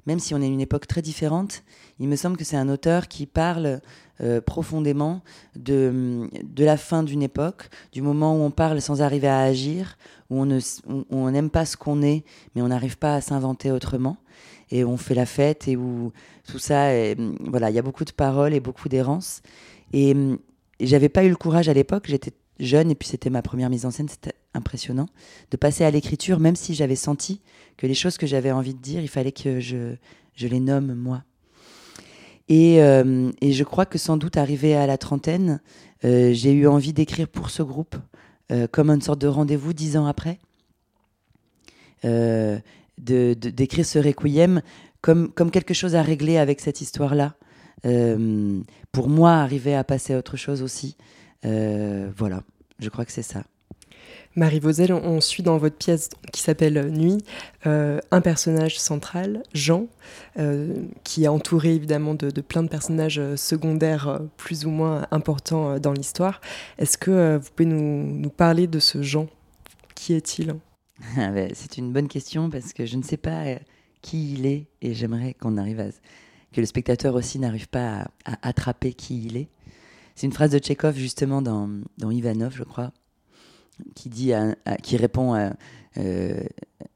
même 0.06 0.20
si 0.20 0.34
on 0.34 0.42
est 0.42 0.48
une 0.48 0.62
époque 0.62 0.88
très 0.88 1.02
différente. 1.02 1.64
Il 2.00 2.08
me 2.08 2.16
semble 2.16 2.38
que 2.38 2.44
c'est 2.44 2.58
un 2.58 2.70
auteur 2.70 3.08
qui 3.08 3.26
parle 3.26 3.82
euh, 4.22 4.42
profondément 4.42 5.22
de, 5.56 6.30
de 6.44 6.66
la 6.66 6.78
fin 6.78 7.04
d'une 7.04 7.24
époque, 7.24 7.70
du 7.92 8.02
moment 8.02 8.36
où 8.36 8.42
on 8.42 8.52
parle 8.52 8.82
sans 8.82 9.02
arriver 9.02 9.28
à 9.28 9.40
agir, 9.40 9.98
où 10.30 10.46
on 11.10 11.32
n'aime 11.32 11.50
pas 11.50 11.66
ce 11.66 11.78
qu'on 11.78 12.02
est, 12.02 12.24
mais 12.56 12.62
on 12.62 12.68
n'arrive 12.68 12.98
pas 12.98 13.16
à 13.16 13.22
s'inventer 13.22 13.72
autrement, 13.72 14.18
et 14.72 14.84
on 14.84 14.98
fait 14.98 15.16
la 15.16 15.26
fête, 15.26 15.68
et 15.68 15.78
où 15.78 16.12
tout 16.48 16.60
ça, 16.60 16.90
voilà, 17.42 17.70
il 17.70 17.76
y 17.76 17.80
a 17.80 17.84
beaucoup 17.84 18.06
de 18.06 18.12
paroles 18.12 18.54
et 18.54 18.60
beaucoup 18.60 18.90
d'errance. 18.90 19.42
Et, 19.94 20.12
et 20.80 20.88
j'avais 20.88 21.10
pas 21.10 21.24
eu 21.24 21.30
le 21.30 21.36
courage 21.36 21.70
à 21.70 21.74
l'époque, 21.74 22.06
j'étais 22.08 22.34
jeune, 22.60 22.90
et 22.92 22.96
puis 22.96 23.08
c'était 23.08 23.30
ma 23.30 23.42
première 23.42 23.70
mise 23.70 23.86
en 23.86 23.92
scène, 23.92 24.08
impressionnant, 24.54 25.08
de 25.52 25.58
passer 25.58 25.84
à 25.84 25.92
l'écriture, 25.92 26.40
même 26.40 26.56
si 26.56 26.76
j'avais 26.76 26.96
senti 26.96 27.42
que 27.78 27.88
les 27.88 27.94
choses 27.94 28.18
que 28.18 28.28
j'avais 28.28 28.52
envie 28.52 28.74
de 28.74 28.82
dire, 28.82 29.02
il 29.02 29.08
fallait 29.08 29.32
que 29.32 29.60
je, 29.60 29.96
je 30.36 30.48
les 30.48 30.60
nomme 30.60 30.94
moi. 30.94 31.24
Et, 32.50 32.82
euh, 32.82 33.32
et, 33.42 33.54
je 33.54 33.64
crois 33.64 33.86
que 33.86 33.98
sans 33.98 34.18
doute 34.18 34.38
arrivé 34.38 34.76
à 34.76 34.86
la 34.86 34.98
trentaine, 34.98 35.62
euh, 36.04 36.34
j'ai 36.34 36.52
eu 36.52 36.68
envie 36.68 36.94
d'écrire 36.94 37.28
pour 37.28 37.50
ce 37.50 37.64
groupe, 37.64 37.96
euh, 38.52 38.68
comme 38.70 38.90
une 38.90 39.02
sorte 39.02 39.20
de 39.20 39.28
rendez-vous 39.28 39.74
dix 39.74 39.96
ans 39.98 40.06
après, 40.06 40.40
d'écrire 42.04 42.62
de, 42.98 43.84
ce 43.84 43.98
requiem 43.98 44.62
comme, 45.00 45.32
comme 45.32 45.52
quelque 45.52 45.74
chose 45.74 45.96
à 45.96 46.02
régler 46.02 46.38
avec 46.38 46.60
cette 46.60 46.82
histoire-là. 46.82 47.36
pour 48.92 49.10
moi, 49.10 49.36
arriver 49.36 49.74
à 49.74 49.86
passer 49.86 50.14
à 50.14 50.18
autre 50.18 50.36
chose 50.36 50.62
aussi. 50.62 50.98
voilà, 51.44 52.44
je 52.80 52.90
crois 52.90 53.06
que 53.06 53.12
c'est 53.14 53.22
ça. 53.22 53.44
Marie 54.36 54.60
Vauzel, 54.60 54.92
on, 54.92 55.22
suit 55.22 55.44
dans 55.44 55.58
votre 55.58 55.76
pièce 55.76 56.10
qui 56.32 56.42
s'appelle 56.42 56.90
Nuit 56.90 57.20
euh, 57.68 58.00
un 58.10 58.22
personnage 58.22 58.80
central, 58.80 59.44
Jean, 59.54 59.88
euh, 60.40 60.74
qui 61.04 61.26
est 61.26 61.28
entouré 61.28 61.76
évidemment 61.76 62.16
de, 62.16 62.30
plein 62.42 62.64
de 62.64 62.68
personnages 62.68 63.20
euh, 63.20 63.38
secondaires 63.38 64.20
plus 64.38 64.66
ou 64.66 64.72
moins 64.72 65.06
importants 65.12 65.80
dans 65.80 65.94
l'histoire. 65.94 66.42
Est-ce 66.80 66.98
que 66.98 67.38
vous 67.38 67.50
pouvez 67.56 67.70
nous, 67.70 68.30
parler 68.30 68.66
de 68.66 68.80
ce 68.80 69.04
Jean? 69.04 69.28
Qui 69.96 70.14
est-il? 70.14 70.56
Ah 71.18 71.30
ben, 71.30 71.52
C'est 71.54 71.78
une 71.78 71.92
bonne 71.92 72.08
question 72.08 72.50
parce 72.50 72.72
que 72.72 72.86
je 72.86 72.98
ne 72.98 73.04
sais 73.04 73.18
pas 73.18 73.44
qui 74.02 74.34
il 74.34 74.46
est 74.46 74.68
et 74.82 74.94
j'aimerais 74.94 75.34
qu'on 75.34 75.58
arrive 75.58 75.92
que 76.54 76.62
le 76.62 76.66
spectateur 76.66 77.16
aussi 77.16 77.40
n'arrive 77.40 77.68
pas 77.68 78.08
à, 78.26 78.48
attraper 78.48 78.94
qui 78.94 79.26
il 79.26 79.38
est. 79.38 79.50
C'est 80.16 80.28
une 80.28 80.34
phrase 80.34 80.52
de 80.52 80.60
Tchekhov 80.60 80.96
justement 80.96 81.42
dans 81.42 82.12
Ivanov, 82.12 82.54
je 82.56 82.64
crois, 82.64 82.92
qui, 83.96 84.10
dit 84.10 84.34
qui 84.82 84.98
répond 84.98 85.54
euh, 85.98 86.44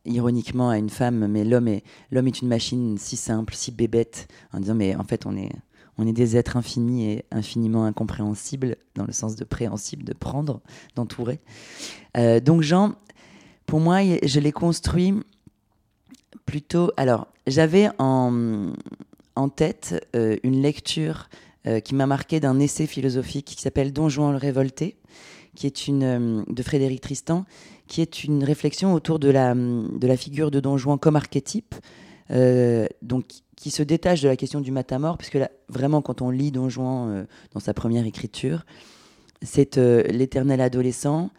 ironiquement 0.06 0.70
à 0.70 0.78
une 0.78 0.90
femme, 0.90 1.28
mais 1.28 1.44
l'homme 1.44 1.68
est, 1.68 1.84
l'homme 2.10 2.28
est 2.28 2.42
une 2.42 2.48
machine 2.48 2.98
si 2.98 3.16
simple, 3.16 3.54
si 3.54 3.72
bébête, 3.72 4.28
en 4.54 4.60
disant 4.60 4.74
mais 4.74 4.96
en 4.96 5.04
fait 5.04 5.28
on 5.28 5.38
est, 5.38 5.52
on 6.00 6.08
est 6.08 6.14
des 6.14 6.36
êtres 6.36 6.58
infinis 6.58 7.12
et 7.12 7.26
infiniment 7.30 7.86
incompréhensibles, 7.86 8.76
dans 8.96 9.06
le 9.06 9.14
sens 9.14 9.36
de 9.36 9.44
préhensible, 9.44 10.04
de 10.04 10.14
prendre, 10.14 10.62
d'entourer. 10.96 11.40
Euh, 12.16 12.40
donc 12.40 12.64
Jean, 12.64 12.96
pour 13.68 13.80
moi, 13.82 14.00
je 14.24 14.40
l'ai 14.40 14.52
construit 14.52 15.14
plutôt... 16.46 16.92
Alors, 16.98 17.28
j'avais 17.46 17.90
en, 18.00 18.72
en 19.36 19.50
tête 19.50 20.08
euh, 20.16 20.38
une 20.44 20.62
lecture 20.62 21.30
qui 21.84 21.96
m'a 21.96 22.06
marqué 22.06 22.40
d'un 22.40 22.62
essai 22.62 22.88
philosophique 22.88 23.44
qui 23.44 23.62
s'appelle 23.62 23.92
Don 23.92 24.08
Juan 24.08 24.32
le 24.32 24.38
Révolté, 24.38 24.96
qui 25.58 25.66
est 25.66 25.88
une, 25.88 26.04
euh, 26.04 26.44
de 26.48 26.64
Frédéric 26.64 27.02
Tristan, 27.02 27.44
qui 27.88 28.02
est 28.02 28.24
une 28.24 28.44
réflexion 28.44 28.94
autour 28.94 29.18
de 29.18 29.28
la, 29.30 29.56
la 29.56 30.18
figure 30.18 30.52
de 30.52 30.60
Don 30.60 30.78
Juan 30.78 31.00
comme 31.00 31.16
archétype, 31.16 31.74
euh, 32.30 32.86
qui 33.56 33.72
se 33.72 33.82
détache 33.82 34.22
de 34.22 34.28
la 34.28 34.36
question 34.36 34.62
du 34.62 34.72
matamor, 34.72 35.18
puisque 35.18 35.40
vraiment, 35.68 36.04
quand 36.04 36.22
on 36.22 36.30
lit 36.30 36.52
Don 36.52 36.70
Juan 36.70 37.10
euh, 37.10 37.24
dans 37.56 37.60
sa 37.60 37.74
première 37.74 38.06
écriture, 38.06 38.68
c'est 39.42 39.80
euh, 39.80 40.04
l'éternel 40.04 40.62
adolescent 40.62 41.32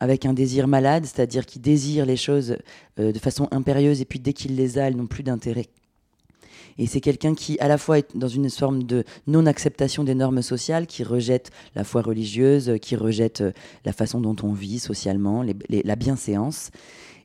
avec 0.00 0.26
un 0.26 0.34
désir 0.34 0.68
malade, 0.68 1.06
c'est-à-dire 1.06 1.46
qui 1.46 1.58
désire 1.58 2.04
les 2.04 2.16
choses 2.16 2.56
de 2.98 3.18
façon 3.20 3.46
impérieuse, 3.52 4.00
et 4.00 4.04
puis 4.04 4.18
dès 4.18 4.32
qu'il 4.32 4.56
les 4.56 4.76
a, 4.76 4.88
elles 4.88 4.96
n'ont 4.96 5.06
plus 5.06 5.22
d'intérêt. 5.22 5.68
Et 6.78 6.86
c'est 6.86 7.00
quelqu'un 7.00 7.34
qui, 7.34 7.58
à 7.60 7.68
la 7.68 7.78
fois, 7.78 7.98
est 7.98 8.16
dans 8.16 8.28
une 8.28 8.48
forme 8.50 8.84
de 8.84 9.04
non-acceptation 9.26 10.04
des 10.04 10.14
normes 10.14 10.42
sociales, 10.42 10.86
qui 10.86 11.04
rejette 11.04 11.50
la 11.74 11.84
foi 11.84 12.02
religieuse, 12.02 12.78
qui 12.80 12.96
rejette 12.96 13.42
la 13.84 13.92
façon 13.92 14.20
dont 14.20 14.36
on 14.42 14.52
vit 14.52 14.78
socialement, 14.78 15.44
la 15.68 15.96
bienséance, 15.96 16.70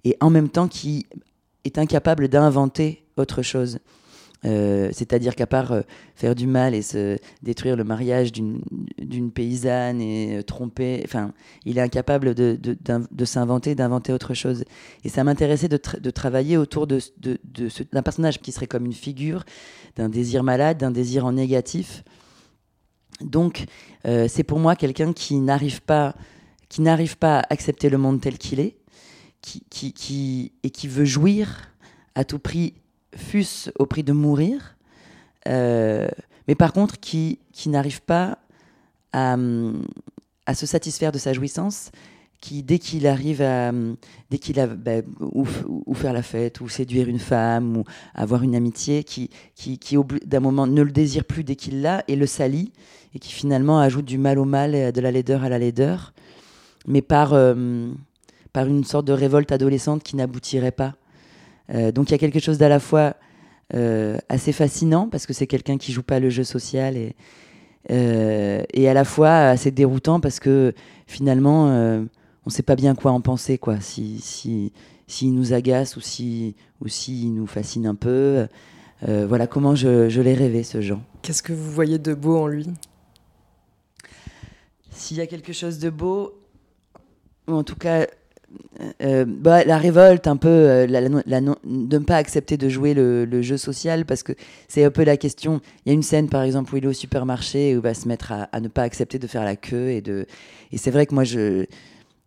et 0.04 0.18
en 0.22 0.30
même 0.30 0.50
temps 0.50 0.68
qui 0.68 1.06
est 1.64 1.78
incapable 1.78 2.28
d'inventer 2.28 3.04
autre 3.18 3.42
chose. 3.42 3.80
Euh, 4.46 4.90
c'est-à-dire 4.94 5.36
qu'à 5.36 5.48
part 5.48 5.72
euh, 5.72 5.82
faire 6.16 6.36
du 6.36 6.46
mal 6.46 6.76
et 6.76 6.82
se 6.82 7.18
détruire 7.42 7.76
le 7.76 7.84
mariage 7.84 8.32
d'une 8.32 9.32
paysanne 9.34 10.00
et 10.00 10.38
euh, 10.38 10.44
tromper, 10.44 11.02
enfin, 11.06 11.34
il 11.66 11.78
est 11.78 11.82
incapable 11.82 12.36
de, 12.36 13.26
s'inventer, 13.26 13.74
d'inventer 13.76 14.14
autre 14.14 14.34
chose. 14.34 14.64
Et 15.04 15.10
ça 15.10 15.24
m'intéressait 15.24 15.70
de, 15.70 15.78
travailler 16.12 16.58
autour 16.58 16.88
d'un 16.88 18.04
personnage 18.04 18.40
qui 18.40 18.52
serait 18.52 18.68
comme 18.68 18.86
une 18.86 18.94
figure 18.94 19.44
d'un 19.96 20.10
désir 20.10 20.44
malade, 20.44 20.78
d'un 20.78 20.92
désir 20.92 21.26
en 21.26 21.34
négatif. 21.34 22.04
Donc, 23.22 23.66
c'est 24.04 24.44
pour 24.44 24.60
moi 24.60 24.76
quelqu'un 24.76 25.12
qui 25.12 25.38
n'arrive 25.40 25.82
pas, 25.82 26.16
qui 26.70 26.82
n'arrive 26.82 27.18
pas 27.18 27.40
à 27.40 27.54
accepter 27.54 27.90
le 27.90 27.98
monde 27.98 28.22
tel 28.22 28.38
qu'il 28.38 28.60
est, 28.60 28.78
qui, 29.42 30.54
et 30.64 30.70
qui 30.70 30.88
veut 30.88 31.06
jouir 31.06 31.72
à 32.16 32.24
tout 32.24 32.40
prix, 32.40 32.74
fût-ce 33.16 33.72
au 33.80 33.86
prix 33.86 34.04
de 34.04 34.14
mourir, 34.14 34.76
euh, 35.48 36.08
mais 36.48 36.56
par 36.56 36.74
contre 36.74 37.00
qui, 37.00 37.40
qui 37.52 37.70
n'arrive 37.70 38.02
pas 38.02 38.40
à, 39.14 39.36
se 40.54 40.66
satisfaire 40.66 41.12
de 41.12 41.18
sa 41.18 41.34
jouissance, 41.34 41.92
qui 42.40 42.62
dès 42.62 42.78
qu'il 42.78 43.08
arrive 43.08 43.42
à 43.42 43.72
dès 44.30 44.38
qu'il 44.38 44.56
bah, 44.78 45.02
ou, 45.20 45.46
faire 45.96 46.14
la 46.14 46.22
fête 46.22 46.62
ou 46.62 46.70
séduire 46.70 47.10
une 47.10 47.20
femme 47.20 47.78
ou 47.78 47.84
avoir 48.14 48.44
une 48.44 48.56
amitié 48.56 49.04
qui 49.04 49.32
qui, 49.56 49.80
qui 49.80 49.98
d'un 50.24 50.40
moment 50.40 50.68
ne 50.68 50.84
le 50.84 50.92
désire 50.92 51.26
plus 51.26 51.44
dès 51.44 51.56
qu'il 51.56 51.82
l'a 51.82 52.04
et 52.08 52.16
le 52.16 52.28
salit 52.28 52.72
et 53.16 53.20
qui 53.20 53.32
finalement 53.34 53.80
ajoute 53.80 54.06
du 54.06 54.20
mal 54.20 54.38
au 54.38 54.46
mal 54.46 54.76
et 54.76 54.92
de 54.92 55.02
la 55.02 55.12
laideur 55.12 55.44
à 55.44 55.50
la 55.50 55.58
laideur 55.58 56.14
mais 56.86 57.02
par 57.02 57.34
euh, 57.34 57.90
par 58.54 58.68
une 58.68 58.84
sorte 58.84 59.06
de 59.06 59.14
révolte 59.14 59.52
adolescente 59.52 60.04
qui 60.04 60.16
n'aboutirait 60.16 60.72
pas. 60.72 60.96
Euh, 61.74 61.92
donc 61.92 62.10
il 62.10 62.12
y 62.12 62.16
a 62.16 62.18
quelque 62.18 62.40
chose 62.40 62.58
d'à 62.58 62.70
la 62.70 62.80
fois 62.80 63.16
euh, 63.74 64.18
assez 64.30 64.52
fascinant 64.52 65.10
parce 65.10 65.26
que 65.26 65.34
c'est 65.34 65.48
quelqu'un 65.48 65.78
qui 65.78 65.92
joue 65.92 66.04
pas 66.04 66.20
le 66.20 66.30
jeu 66.30 66.44
social 66.44 66.96
et, 66.96 67.16
euh, 67.92 68.64
et 68.74 68.88
à 68.88 68.94
la 68.94 69.04
fois 69.04 69.50
assez 69.50 69.72
déroutant 69.72 70.20
parce 70.20 70.40
que 70.40 70.74
finalement 71.06 71.66
on 71.66 72.08
ne 72.46 72.52
sait 72.52 72.64
pas 72.64 72.76
bien 72.76 72.96
quoi 72.96 73.12
en 73.12 73.22
penser 73.22 73.58
quoi. 73.58 73.80
Si 73.82 74.20
si 74.20 74.72
s'il 75.08 75.34
nous 75.34 75.54
agace 75.54 75.98
ou 75.98 76.02
si 76.02 76.56
ou 76.82 76.88
s'il 76.88 77.34
nous 77.34 77.48
fascine 77.48 77.86
un 77.86 77.96
peu. 77.96 78.48
voilà 79.02 79.48
comment 79.48 79.76
je, 79.76 80.10
je 80.10 80.22
l'ai 80.22 80.34
rêvé 80.34 80.64
ce 80.64 80.82
Jean. 80.82 81.02
Qu'est-ce 81.22 81.44
que 81.44 81.54
vous 81.54 81.72
voyez 81.72 81.98
de 81.98 82.14
beau 82.14 82.38
en 82.38 82.48
lui? 82.48 82.68
S'il 84.92 85.18
y 85.18 85.22
a 85.22 85.28
quelque 85.28 85.54
chose 85.54 85.78
de 85.78 85.92
beau, 85.92 86.34
ou 87.48 87.54
en 87.54 87.64
tout 87.64 87.76
cas 87.76 88.08
euh, 89.02 89.26
bah, 89.28 89.64
la 89.66 89.78
révolte, 89.78 90.28
un 90.28 90.38
peu, 90.38 90.48
euh, 90.48 90.88
de 90.88 91.98
ne 91.98 92.04
pas 92.04 92.16
accepter 92.16 92.58
de 92.58 92.70
jouer 92.70 92.94
le, 92.94 93.42
jeu 93.42 93.58
social, 93.58 94.06
parce 94.06 94.24
que 94.24 94.34
c'est 94.68 94.84
un 94.84 94.92
peu 94.92 95.04
la 95.04 95.18
question. 95.18 95.62
Il 95.86 95.90
y 95.90 95.92
a 95.92 95.94
une 95.94 96.04
scène, 96.04 96.30
par 96.30 96.44
exemple, 96.44 96.74
où 96.74 96.78
il 96.78 96.86
est 96.86 96.88
au 96.88 96.94
supermarché 96.94 97.70
et 97.70 97.74
où 97.76 97.80
il 97.80 97.84
va 97.84 97.94
se 97.94 98.08
mettre 98.08 98.32
à, 98.32 98.60
ne 98.60 98.68
pas 98.68 98.84
accepter 98.84 99.20
de 99.20 99.28
faire 99.28 99.44
la 99.44 99.56
queue. 99.56 99.90
Et, 99.90 100.02
de, 100.02 100.26
et 100.72 100.78
c'est 100.78 100.92
vrai 100.92 101.06
que 101.06 101.14
moi, 101.14 101.24
je, 101.24 101.66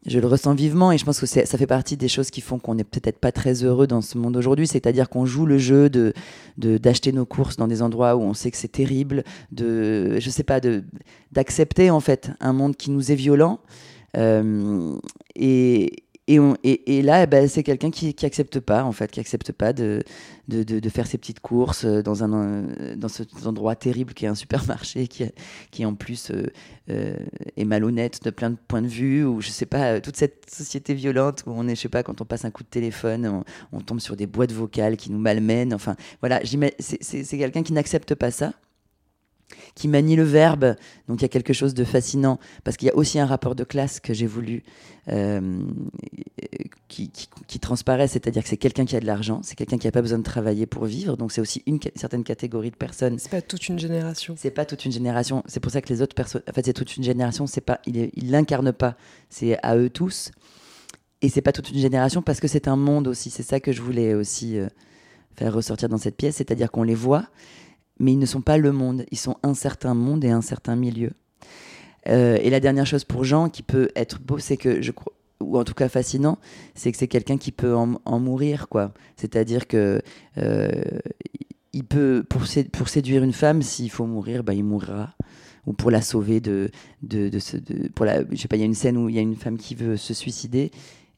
je 0.07 0.19
le 0.19 0.27
ressens 0.27 0.55
vivement 0.55 0.93
et 0.93 0.99
je 0.99 1.05
pense 1.05 1.21
que 1.21 1.27
ça 1.27 1.45
fait 1.45 1.67
partie 1.67 1.97
des 1.97 2.09
choses 2.09 2.31
qui 2.31 2.41
font 2.41 2.59
qu'on 2.59 2.75
n'est 2.75 2.85
peut-être 2.85 3.19
pas 3.19 3.33
très 3.33 3.65
heureux 3.65 3.87
dans 3.87 4.01
ce 4.01 4.19
monde 4.19 4.37
aujourd'hui. 4.37 4.67
C'est-à-dire 4.67 5.09
qu'on 5.09 5.27
joue 5.27 5.47
le 5.47 5.59
jeu 5.59 5.91
de 5.91 6.13
d'acheter 6.57 7.13
nos 7.13 7.27
courses 7.27 7.57
dans 7.57 7.69
des 7.69 7.81
endroits 7.81 8.17
où 8.17 8.23
on 8.23 8.35
sait 8.35 8.51
que 8.51 8.57
c'est 8.57 8.69
terrible, 8.69 9.25
de, 9.53 10.19
je 10.21 10.31
sais 10.31 10.43
pas, 10.43 10.61
d'accepter 11.33 11.91
en 11.91 12.01
fait 12.01 12.31
un 12.41 12.53
monde 12.53 12.77
qui 12.77 12.91
nous 12.91 13.13
est 13.13 13.15
violent. 13.15 13.61
Euh, 14.17 14.97
et, 15.37 16.05
et, 16.37 17.03
là, 17.03 17.23
eh 17.25 17.27
ben, 17.27 17.49
c'est 17.49 17.63
quelqu'un 17.63 17.91
qui 17.91 18.15
n'accepte 18.23 18.61
pas, 18.61 18.85
en 18.85 18.93
fait, 18.93 19.11
qui 19.11 19.21
accepte 19.21 19.53
pas 19.53 19.73
de, 19.73 20.03
faire 20.89 21.07
ses 21.07 21.19
petites 21.19 21.41
courses 21.41 21.85
euh, 21.85 22.03
dans, 22.03 22.23
un, 22.23 22.33
euh, 22.35 23.09
cet 23.09 23.47
endroit 23.47 23.75
terrible 23.75 24.15
qui 24.15 24.27
est 24.27 24.29
un 24.29 24.35
supermarché, 24.35 25.09
qui, 25.09 25.25
qui 25.71 25.85
en 25.85 25.95
plus 25.95 26.31
euh, 26.91 27.17
est 27.57 27.65
malhonnête 27.65 28.23
de 28.23 28.31
plein 28.31 28.51
de 28.51 28.57
points 28.69 28.83
de 28.83 28.87
vue, 28.87 29.25
ou 29.25 29.41
je 29.41 29.51
sais 29.51 29.67
pas, 29.67 30.01
toute 30.01 30.17
cette 30.17 30.49
société 30.51 30.95
violente 30.95 31.43
où 31.47 31.53
on 31.55 31.67
est, 31.67 31.75
je 31.75 31.81
sais 31.81 31.89
pas, 31.89 32.03
quand 32.03 32.21
on 32.21 32.25
passe 32.25 32.45
un 32.45 32.51
coup 32.51 32.63
de 32.63 32.69
téléphone, 32.69 33.43
on, 33.73 33.81
tombe 33.81 34.01
sur 34.01 34.17
des 34.17 34.27
boîtes 34.27 34.53
vocales 34.53 34.97
qui 34.97 35.11
nous 35.11 35.19
malmènent. 35.19 35.75
Enfin, 35.75 35.97
voilà, 36.21 36.41
c'est 36.79 37.39
quelqu'un 37.39 37.63
qui 37.63 37.73
n'accepte 37.73 38.15
pas 38.15 38.31
ça 38.31 38.53
qui 39.75 39.89
manie 39.89 40.17
le 40.17 40.23
verbe. 40.23 40.77
Donc 41.09 41.21
il 41.21 41.23
y 41.23 41.25
a 41.25 41.29
quelque 41.29 41.53
chose 41.53 41.75
de 41.75 41.85
fascinant, 41.85 42.39
parce 42.65 42.77
qu'il 42.77 42.89
y 42.89 42.91
a 42.91 42.97
aussi 42.97 43.19
un 43.19 43.27
rapport 43.27 43.55
de 43.55 43.65
classe 43.65 44.01
que 44.01 44.15
j'ai 44.15 44.27
voulu, 44.27 44.63
euh, 45.09 45.63
qui, 46.89 47.11
transparaît, 47.61 48.09
c'est-à-dire 48.09 48.43
que 48.43 48.49
c'est 48.49 48.57
quelqu'un 48.57 48.85
qui 48.85 48.97
a 48.97 49.01
de 49.01 49.07
l'argent, 49.07 49.41
c'est 49.43 49.55
quelqu'un 49.55 49.79
qui 49.79 49.87
n'a 49.87 49.93
pas 49.93 50.03
besoin 50.03 50.19
de 50.19 50.25
travailler 50.25 50.67
pour 50.67 50.85
vivre, 50.85 51.17
donc 51.17 51.33
c'est 51.33 51.41
aussi 51.41 51.63
une 51.67 51.79
certaine 51.95 52.25
catégorie 52.25 52.71
de 52.71 52.77
personnes. 52.77 53.19
C'est 53.19 53.31
pas 53.31 53.43
toute 53.43 53.69
une 53.69 53.79
génération. 53.79 54.35
C'est 54.37 54.51
pas 54.51 54.65
toute 54.65 54.85
une 54.85 54.93
génération, 54.93 55.43
c'est 55.47 55.61
pour 55.61 55.73
ça 55.73 55.81
que 55.83 55.93
les 55.93 56.03
autres 56.03 56.15
personnes, 56.15 56.43
en 56.49 56.53
fait 56.53 56.65
c'est 56.65 56.73
toute 56.73 56.97
une 56.97 57.05
génération, 57.05 57.47
c'est 57.47 57.61
pas, 57.61 57.81
il 57.87 58.31
l'incarne 58.31 58.73
pas, 58.73 58.97
c'est 59.29 59.59
à 59.63 59.77
eux 59.77 59.91
tous. 59.91 60.31
Et 61.23 61.29
c'est 61.29 61.43
pas 61.43 61.53
toute 61.53 61.71
une 61.71 61.79
génération 61.79 62.23
parce 62.23 62.41
que 62.41 62.49
c'est 62.49 62.67
un 62.67 62.77
monde 62.77 63.07
aussi, 63.07 63.31
c'est 63.31 63.43
ça 63.43 63.61
que 63.61 63.73
je 63.73 63.83
voulais 63.83 64.15
aussi 64.15 64.59
euh, 64.59 64.69
faire 65.37 65.53
ressortir 65.53 65.89
dans 65.89 65.99
cette 65.99 66.17
pièce, 66.17 66.37
c'est-à-dire 66.37 66.71
qu'on 66.71 66.83
les 66.83 66.95
voit, 66.95 67.27
mais 68.01 68.13
ils 68.13 68.19
ne 68.19 68.27
sont 68.27 68.41
pas 68.41 68.59
le 68.59 68.73
monde, 68.73 69.05
ils 69.13 69.19
sont 69.19 69.37
un 69.43 69.55
certain 69.55 69.95
monde 69.95 70.25
et 70.25 70.31
un 70.31 70.41
certain 70.41 70.75
milieu. 70.75 71.13
Euh, 72.09 72.39
et 72.43 72.51
la 72.51 72.61
dernière 72.61 72.87
chose 72.87 73.05
pour 73.05 73.25
Jean 73.25 73.49
qui 73.51 73.63
peut 73.63 73.91
être 73.95 74.21
beau, 74.21 74.39
c'est 74.39 74.57
que 74.57 74.81
je 74.83 74.91
ou 75.41 75.59
en 75.59 75.65
tout 75.65 75.75
cas 75.75 75.89
fascinant, 75.89 76.39
c'est 76.75 76.93
que 76.93 76.99
c'est 76.99 77.09
quelqu'un 77.09 77.39
qui 77.39 77.51
peut 77.51 77.75
en, 77.75 78.19
mourir, 78.19 78.69
quoi. 78.69 78.93
C'est-à-dire 79.17 79.67
que 79.67 80.03
euh, 80.37 80.71
il 81.73 81.85
peut 81.85 82.25
pour, 82.29 82.47
séduire 82.89 83.23
une 83.23 83.33
femme, 83.33 83.63
s'il 83.63 83.91
faut 83.91 84.05
mourir, 84.05 84.45
bah, 84.45 84.53
il 84.53 84.65
mourra. 84.65 85.15
Ou 85.67 85.73
pour 85.73 85.91
la 85.91 86.03
sauver 86.03 86.41
de, 86.41 86.71
de, 87.03 87.29
de, 87.29 87.89
pour 87.89 88.05
la, 88.05 88.23
je 88.31 88.37
sais 88.37 88.49
pas, 88.49 88.57
il 88.57 88.61
y 88.61 88.63
a 88.63 88.67
une 88.67 88.75
scène 88.75 88.97
où 88.97 89.09
il 89.09 89.15
y 89.15 89.19
a 89.19 89.23
une 89.23 89.37
femme 89.37 89.59
qui 89.59 89.75
veut 89.75 89.97
se 89.97 90.15
suicider 90.15 90.71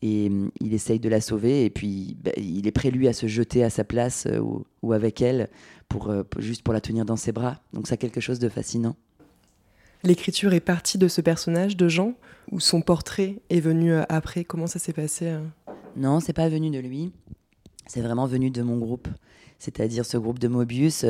et 0.02 0.26
hum, 0.26 0.50
il 0.60 0.74
essaye 0.74 0.98
de 0.98 1.08
la 1.08 1.20
sauver 1.20 1.64
et 1.64 1.70
puis 1.70 2.16
bah, 2.22 2.32
il 2.36 2.66
est 2.66 2.72
prêt 2.72 2.90
lui 2.90 3.08
à 3.08 3.12
se 3.12 3.26
jeter 3.26 3.62
à 3.62 3.70
sa 3.70 3.84
place 3.84 4.26
euh, 4.26 4.40
ou, 4.40 4.66
ou, 4.82 4.92
avec 4.92 5.22
elle 5.22 5.48
pour, 5.92 6.12
juste 6.38 6.62
pour 6.62 6.72
la 6.72 6.80
tenir 6.80 7.04
dans 7.04 7.16
ses 7.16 7.32
bras. 7.32 7.60
Donc 7.72 7.86
ça 7.86 7.94
a 7.94 7.96
quelque 7.96 8.20
chose 8.20 8.38
de 8.38 8.48
fascinant. 8.48 8.96
L'écriture 10.04 10.52
est 10.52 10.60
partie 10.60 10.98
de 10.98 11.06
ce 11.06 11.20
personnage 11.20 11.76
de 11.76 11.88
Jean 11.88 12.14
ou 12.50 12.58
son 12.58 12.80
portrait 12.80 13.36
est 13.50 13.60
venu 13.60 13.92
euh, 13.92 14.02
après? 14.08 14.42
Comment 14.44 14.66
ça 14.66 14.78
s'est 14.78 14.92
passé 14.92 15.26
euh? 15.26 15.40
Non, 15.96 16.18
c'est 16.18 16.32
pas 16.32 16.48
venu 16.48 16.70
de 16.70 16.78
lui. 16.78 17.12
C'est 17.86 18.00
vraiment 18.00 18.26
venu 18.26 18.50
de 18.50 18.62
mon 18.62 18.78
groupe, 18.78 19.06
c'est-à-dire 19.58 20.06
ce 20.06 20.16
groupe 20.16 20.38
de 20.38 20.48
Mobius. 20.48 21.04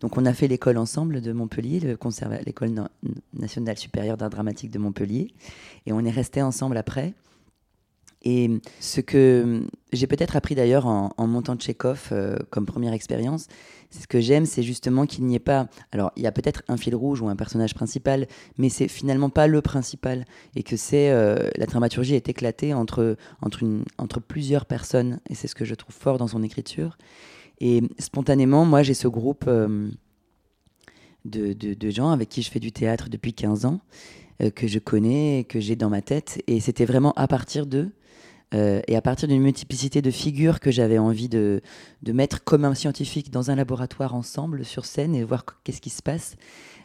donc 0.00 0.16
on 0.16 0.26
a 0.26 0.32
fait 0.32 0.46
l'école 0.46 0.76
ensemble 0.76 1.20
de 1.20 1.32
Montpellier, 1.32 1.80
l'école 1.80 2.74
nationale 3.32 3.78
supérieure 3.78 4.16
d'art 4.16 4.30
dramatique 4.30 4.70
de 4.70 4.78
Montpellier, 4.78 5.32
et 5.86 5.92
on 5.92 6.04
est 6.04 6.10
resté 6.10 6.42
ensemble 6.42 6.76
après. 6.76 7.14
Et 8.22 8.50
ce 8.80 9.00
que 9.00 9.62
j'ai 9.92 10.06
peut-être 10.06 10.34
appris 10.36 10.54
d'ailleurs 10.54 10.86
en, 10.86 11.26
montant 11.26 11.54
Tchekhov 11.56 12.08
euh, 12.10 12.36
comme 12.50 12.66
première 12.66 12.92
expérience, 12.92 13.46
c'est 13.90 14.02
ce 14.02 14.08
que 14.08 14.20
j'aime, 14.20 14.44
c'est 14.44 14.62
justement 14.62 15.06
qu'il 15.06 15.24
n'y 15.24 15.36
ait 15.36 15.40
pas. 15.40 15.68
Alors, 15.92 16.10
il 16.16 16.22
y 16.22 16.26
a 16.26 16.32
peut-être 16.32 16.62
un 16.68 16.76
fil 16.76 16.94
rouge 16.96 17.22
ou 17.22 17.28
un 17.28 17.36
personnage 17.36 17.74
principal, 17.74 18.26
mais 18.58 18.68
c'est 18.68 18.88
finalement 18.88 19.30
pas 19.30 19.46
le 19.46 19.62
principal. 19.62 20.24
Et 20.56 20.62
que 20.62 20.76
c'est. 20.76 21.10
Euh, 21.10 21.48
la 21.56 21.66
dramaturgie 21.66 22.14
est 22.14 22.28
éclatée 22.28 22.74
entre, 22.74 23.16
entre, 23.40 24.20
plusieurs 24.20 24.66
personnes. 24.66 25.20
Et 25.30 25.34
c'est 25.34 25.46
ce 25.46 25.54
que 25.54 25.64
je 25.64 25.74
trouve 25.74 25.94
fort 25.94 26.18
dans 26.18 26.28
son 26.28 26.42
écriture. 26.42 26.98
Et 27.60 27.82
spontanément, 27.98 28.64
moi, 28.64 28.82
j'ai 28.82 28.94
ce 28.94 29.08
groupe 29.08 29.44
euh, 29.46 29.88
de, 31.24 31.52
de, 31.52 31.74
de 31.74 31.90
gens 31.90 32.10
avec 32.10 32.28
qui 32.28 32.42
je 32.42 32.50
fais 32.50 32.60
du 32.60 32.72
théâtre 32.72 33.08
depuis 33.08 33.32
15 33.32 33.64
ans, 33.64 33.80
que 34.54 34.68
je 34.68 34.78
connais, 34.78 35.44
que 35.48 35.60
j'ai 35.60 35.76
dans 35.76 35.88
ma 35.88 36.02
tête. 36.02 36.42
Et 36.46 36.60
c'était 36.60 36.84
vraiment 36.84 37.12
à 37.12 37.26
partir 37.26 37.66
d'eux 37.66 37.92
Euh, 38.54 38.80
et 38.88 38.96
à 38.96 39.02
partir 39.02 39.28
d'une 39.28 39.42
multiplicité 39.42 40.00
de 40.00 40.10
figures 40.10 40.60
que 40.60 40.70
j'avais 40.70 40.98
envie 40.98 41.28
de, 41.28 41.60
de, 42.02 42.12
mettre 42.12 42.42
comme 42.44 42.64
un 42.64 42.74
scientifique 42.74 43.30
dans 43.30 43.50
un 43.50 43.56
laboratoire 43.56 44.14
ensemble 44.14 44.64
sur 44.64 44.86
scène 44.86 45.14
et 45.14 45.22
voir 45.22 45.44
qu'est-ce 45.64 45.82
qui 45.82 45.90
se 45.90 46.02
passe, 46.02 46.36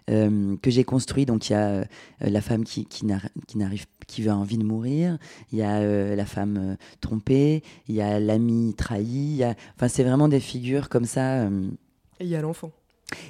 euh, 0.10 0.58
que 0.62 0.70
j'ai 0.70 0.84
construit. 0.84 1.26
Donc 1.26 1.50
il 1.50 1.54
y 1.54 1.56
a 1.56 1.70
euh, 1.70 1.86
la 2.20 2.42
femme 2.42 2.66
qui, 2.66 2.86
qui 2.86 3.06
n'arrive 3.06 3.86
qui 4.08 4.28
a 4.28 4.36
envie 4.36 4.58
de 4.58 4.66
mourir, 4.66 5.18
il 5.54 5.60
y 5.60 5.64
a 5.64 6.16
la 6.16 6.26
femme 6.26 6.76
trompée, 7.00 7.64
il 7.88 7.96
y 7.96 8.02
a 8.02 8.20
l'ami 8.20 8.74
trahi, 8.78 9.44
enfin 9.76 9.88
c'est 9.88 10.04
vraiment 10.04 10.28
des 10.28 10.42
figures 10.42 10.90
comme 10.90 11.06
ça. 11.06 11.46
Et 11.46 12.26
il 12.26 12.28
y 12.28 12.36
a 12.36 12.42
l'enfant. 12.42 12.72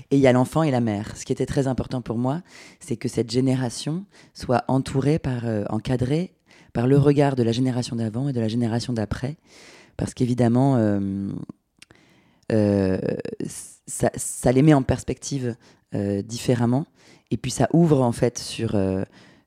Et 0.10 0.16
il 0.16 0.20
y 0.20 0.28
a 0.28 0.32
l'enfant 0.32 0.64
et 0.64 0.72
la 0.72 0.82
mère. 0.82 1.16
Ce 1.16 1.26
qui 1.26 1.32
était 1.32 1.46
très 1.46 1.68
important 1.68 2.02
pour 2.02 2.18
moi, 2.18 2.42
c'est 2.80 2.98
que 2.98 3.08
cette 3.08 3.30
génération 3.30 4.06
soit 4.34 4.64
entourée 4.68 5.20
par, 5.20 5.44
encadrée 5.70 6.34
par 6.74 6.88
le 6.88 6.98
regard 6.98 7.36
de 7.36 7.44
la 7.44 7.52
génération 7.52 7.96
d'avant 7.96 8.28
et 8.28 8.34
de 8.34 8.40
la 8.40 8.48
génération 8.48 8.94
d'après, 8.94 9.38
parce 9.96 10.14
qu'évidemment, 10.14 10.76
euh, 10.78 11.30
euh, 12.52 13.00
ça, 13.88 14.52
les 14.52 14.64
met 14.64 14.74
en 14.74 14.82
perspective 14.82 15.56
euh, 15.94 16.22
différemment, 16.24 16.86
et 17.32 17.38
puis 17.38 17.52
ça 17.52 17.70
ouvre 17.74 18.02
en 18.02 18.12
fait 18.12 18.40
sur 18.40 18.76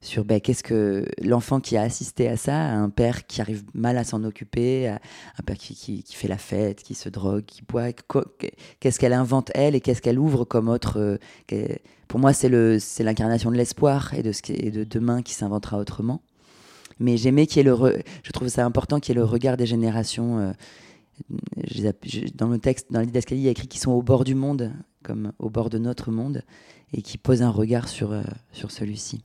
sur 0.02 0.25
ben, 0.25 0.40
qu'est-ce 0.40 0.62
que 0.62 1.04
l'enfant 1.21 1.59
qui 1.59 1.76
a 1.76 1.83
assisté 1.83 2.28
à 2.28 2.37
ça, 2.37 2.54
un 2.56 2.90
père 2.90 3.26
qui 3.26 3.40
arrive 3.40 3.64
mal 3.75 3.99
à 3.99 4.04
s'en 4.04 4.23
occuper, 4.23 4.88
un 4.88 5.42
père 5.45 5.56
qui, 5.56 5.75
qui, 5.75 6.14
fait 6.14 6.28
la 6.28 6.38
fête, 6.38 6.85
qui 6.85 6.95
se 6.95 7.09
drogue, 7.09 7.45
qui 7.45 7.62
boit, 7.62 7.90
qu'est-ce 8.78 9.00
qu'elle 9.00 9.14
invente 9.14 9.50
elle 9.54 9.75
et 9.75 9.80
qu'est-ce 9.80 10.00
qu'elle 10.00 10.21
ouvre 10.21 10.45
comme 10.45 10.68
autre. 10.68 11.18
pour 12.06 12.21
moi, 12.21 12.33
c'est 12.33 12.49
l'incarnation 13.00 13.50
de 13.50 13.56
l'espoir 13.56 14.14
et 14.14 14.23
de, 14.23 14.30
ce 14.30 14.42
qui, 14.42 14.52
et 14.52 14.71
de 14.71 14.85
demain 14.85 15.23
qui 15.23 15.35
s'inventera 15.35 15.78
autrement. 15.78 16.21
Mais 16.99 17.17
j'aimais 17.17 17.47
qu'il 17.47 17.59
y 17.59 17.61
ait 17.61 17.71
le. 17.71 18.03
Je 18.23 18.33
trouve 18.33 18.49
ça 18.49 18.65
important 18.65 19.00
qu'il 19.00 19.15
y 19.15 19.17
le 19.17 19.25
regard 19.25 19.57
des 19.57 19.67
générations. 19.67 20.38
Euh, 20.38 20.53
dans 22.35 22.49
le 22.49 22.59
texte, 22.59 22.88
dans 22.91 23.00
l'idée 23.00 23.21
il 23.31 23.41
y 23.41 23.49
a 23.49 23.50
écrit 23.50 23.69
qu'ils 23.69 23.81
sont 23.81 23.93
au 23.93 24.03
bord 24.03 24.25
du 24.25 24.35
monde, 24.35 24.73
comme 25.03 25.33
au 25.38 25.49
bord 25.49 25.71
de 25.71 25.79
notre 25.79 26.11
monde, 26.11 26.43
et 26.93 27.03
qui 27.03 27.17
posent 27.17 27.43
un 27.43 27.50
regard 27.50 27.88
sur, 27.88 28.12
euh, 28.12 28.23
sur 28.53 28.71
celui-ci. 28.71 29.23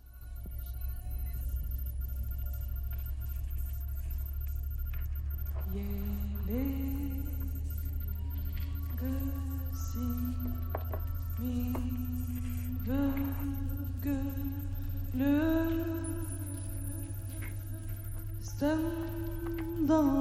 the 19.92 20.21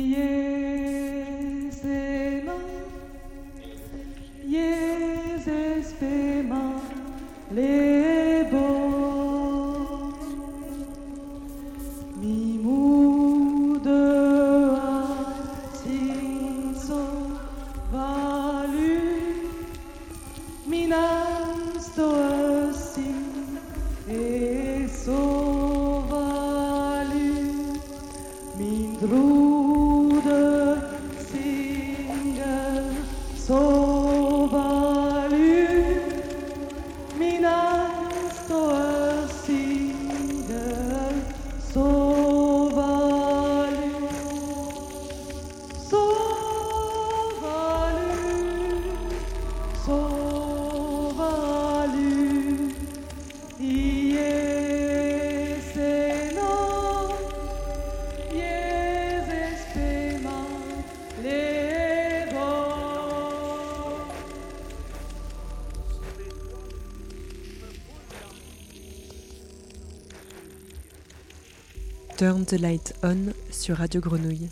Turn 72.21 72.45
the 72.45 72.51
Light 72.51 72.93
On 73.01 73.33
sur 73.49 73.77
Radio 73.77 73.99
Grenouille. 73.99 74.49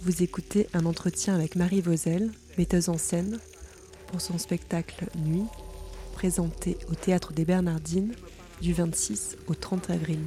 Vous 0.00 0.22
écoutez 0.22 0.68
un 0.72 0.86
entretien 0.86 1.34
avec 1.34 1.54
Marie 1.54 1.82
Vauzel, 1.82 2.32
metteuse 2.56 2.88
en 2.88 2.96
scène, 2.96 3.40
pour 4.14 4.20
son 4.20 4.38
spectacle 4.38 5.06
Nuit, 5.26 5.42
présenté 6.12 6.78
au 6.88 6.94
Théâtre 6.94 7.32
des 7.32 7.44
Bernardines 7.44 8.14
du 8.62 8.72
26 8.72 9.36
au 9.48 9.56
30 9.56 9.90
avril. 9.90 10.20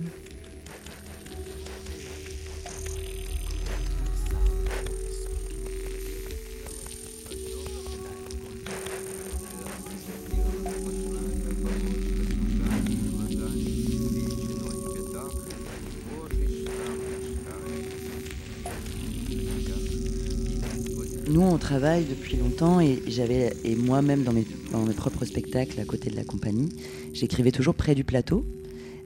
Travail 21.67 22.05
depuis 22.05 22.37
longtemps 22.37 22.79
et 22.79 23.01
j'avais 23.07 23.53
et 23.65 23.75
moi-même 23.75 24.23
dans 24.23 24.31
mes, 24.31 24.45
dans 24.71 24.83
mes 24.83 24.93
propres 24.93 25.25
spectacles 25.25 25.79
à 25.79 25.83
côté 25.83 26.09
de 26.09 26.15
la 26.15 26.23
compagnie, 26.23 26.69
j'écrivais 27.13 27.51
toujours 27.51 27.75
près 27.75 27.93
du 27.93 28.03
plateau. 28.03 28.45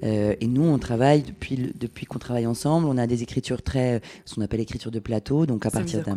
Euh, 0.03 0.36
et 0.39 0.47
nous, 0.47 0.63
on 0.63 0.77
travaille 0.79 1.23
depuis, 1.23 1.73
depuis 1.79 2.05
qu'on 2.05 2.19
travaille 2.19 2.45
ensemble. 2.47 2.88
On 2.88 2.97
a 2.97 3.07
des 3.07 3.23
écritures 3.23 3.62
très, 3.62 4.01
ce 4.25 4.36
qu'on 4.36 4.41
appelle 4.41 4.60
écriture 4.60 4.91
de 4.91 4.99
plateau. 4.99 5.45
Donc 5.47 5.65
à 5.65 5.69
ça 5.69 5.79
partir 5.79 6.03
d'un, 6.03 6.15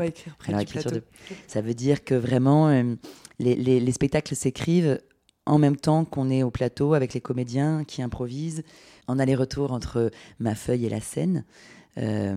ça 1.46 1.60
veut 1.60 1.74
dire 1.74 2.04
que 2.04 2.14
vraiment 2.14 2.68
euh, 2.68 2.94
les, 3.38 3.54
les, 3.54 3.80
les, 3.80 3.92
spectacles 3.92 4.36
s'écrivent 4.36 5.00
en 5.46 5.58
même 5.58 5.76
temps 5.76 6.04
qu'on 6.04 6.30
est 6.30 6.42
au 6.42 6.50
plateau 6.50 6.94
avec 6.94 7.14
les 7.14 7.20
comédiens 7.20 7.84
qui 7.84 8.02
improvisent, 8.02 8.62
en 9.06 9.18
aller-retour 9.18 9.72
entre 9.72 10.10
ma 10.38 10.54
feuille 10.54 10.86
et 10.86 10.90
la 10.90 11.00
scène. 11.00 11.44
Euh, 11.98 12.36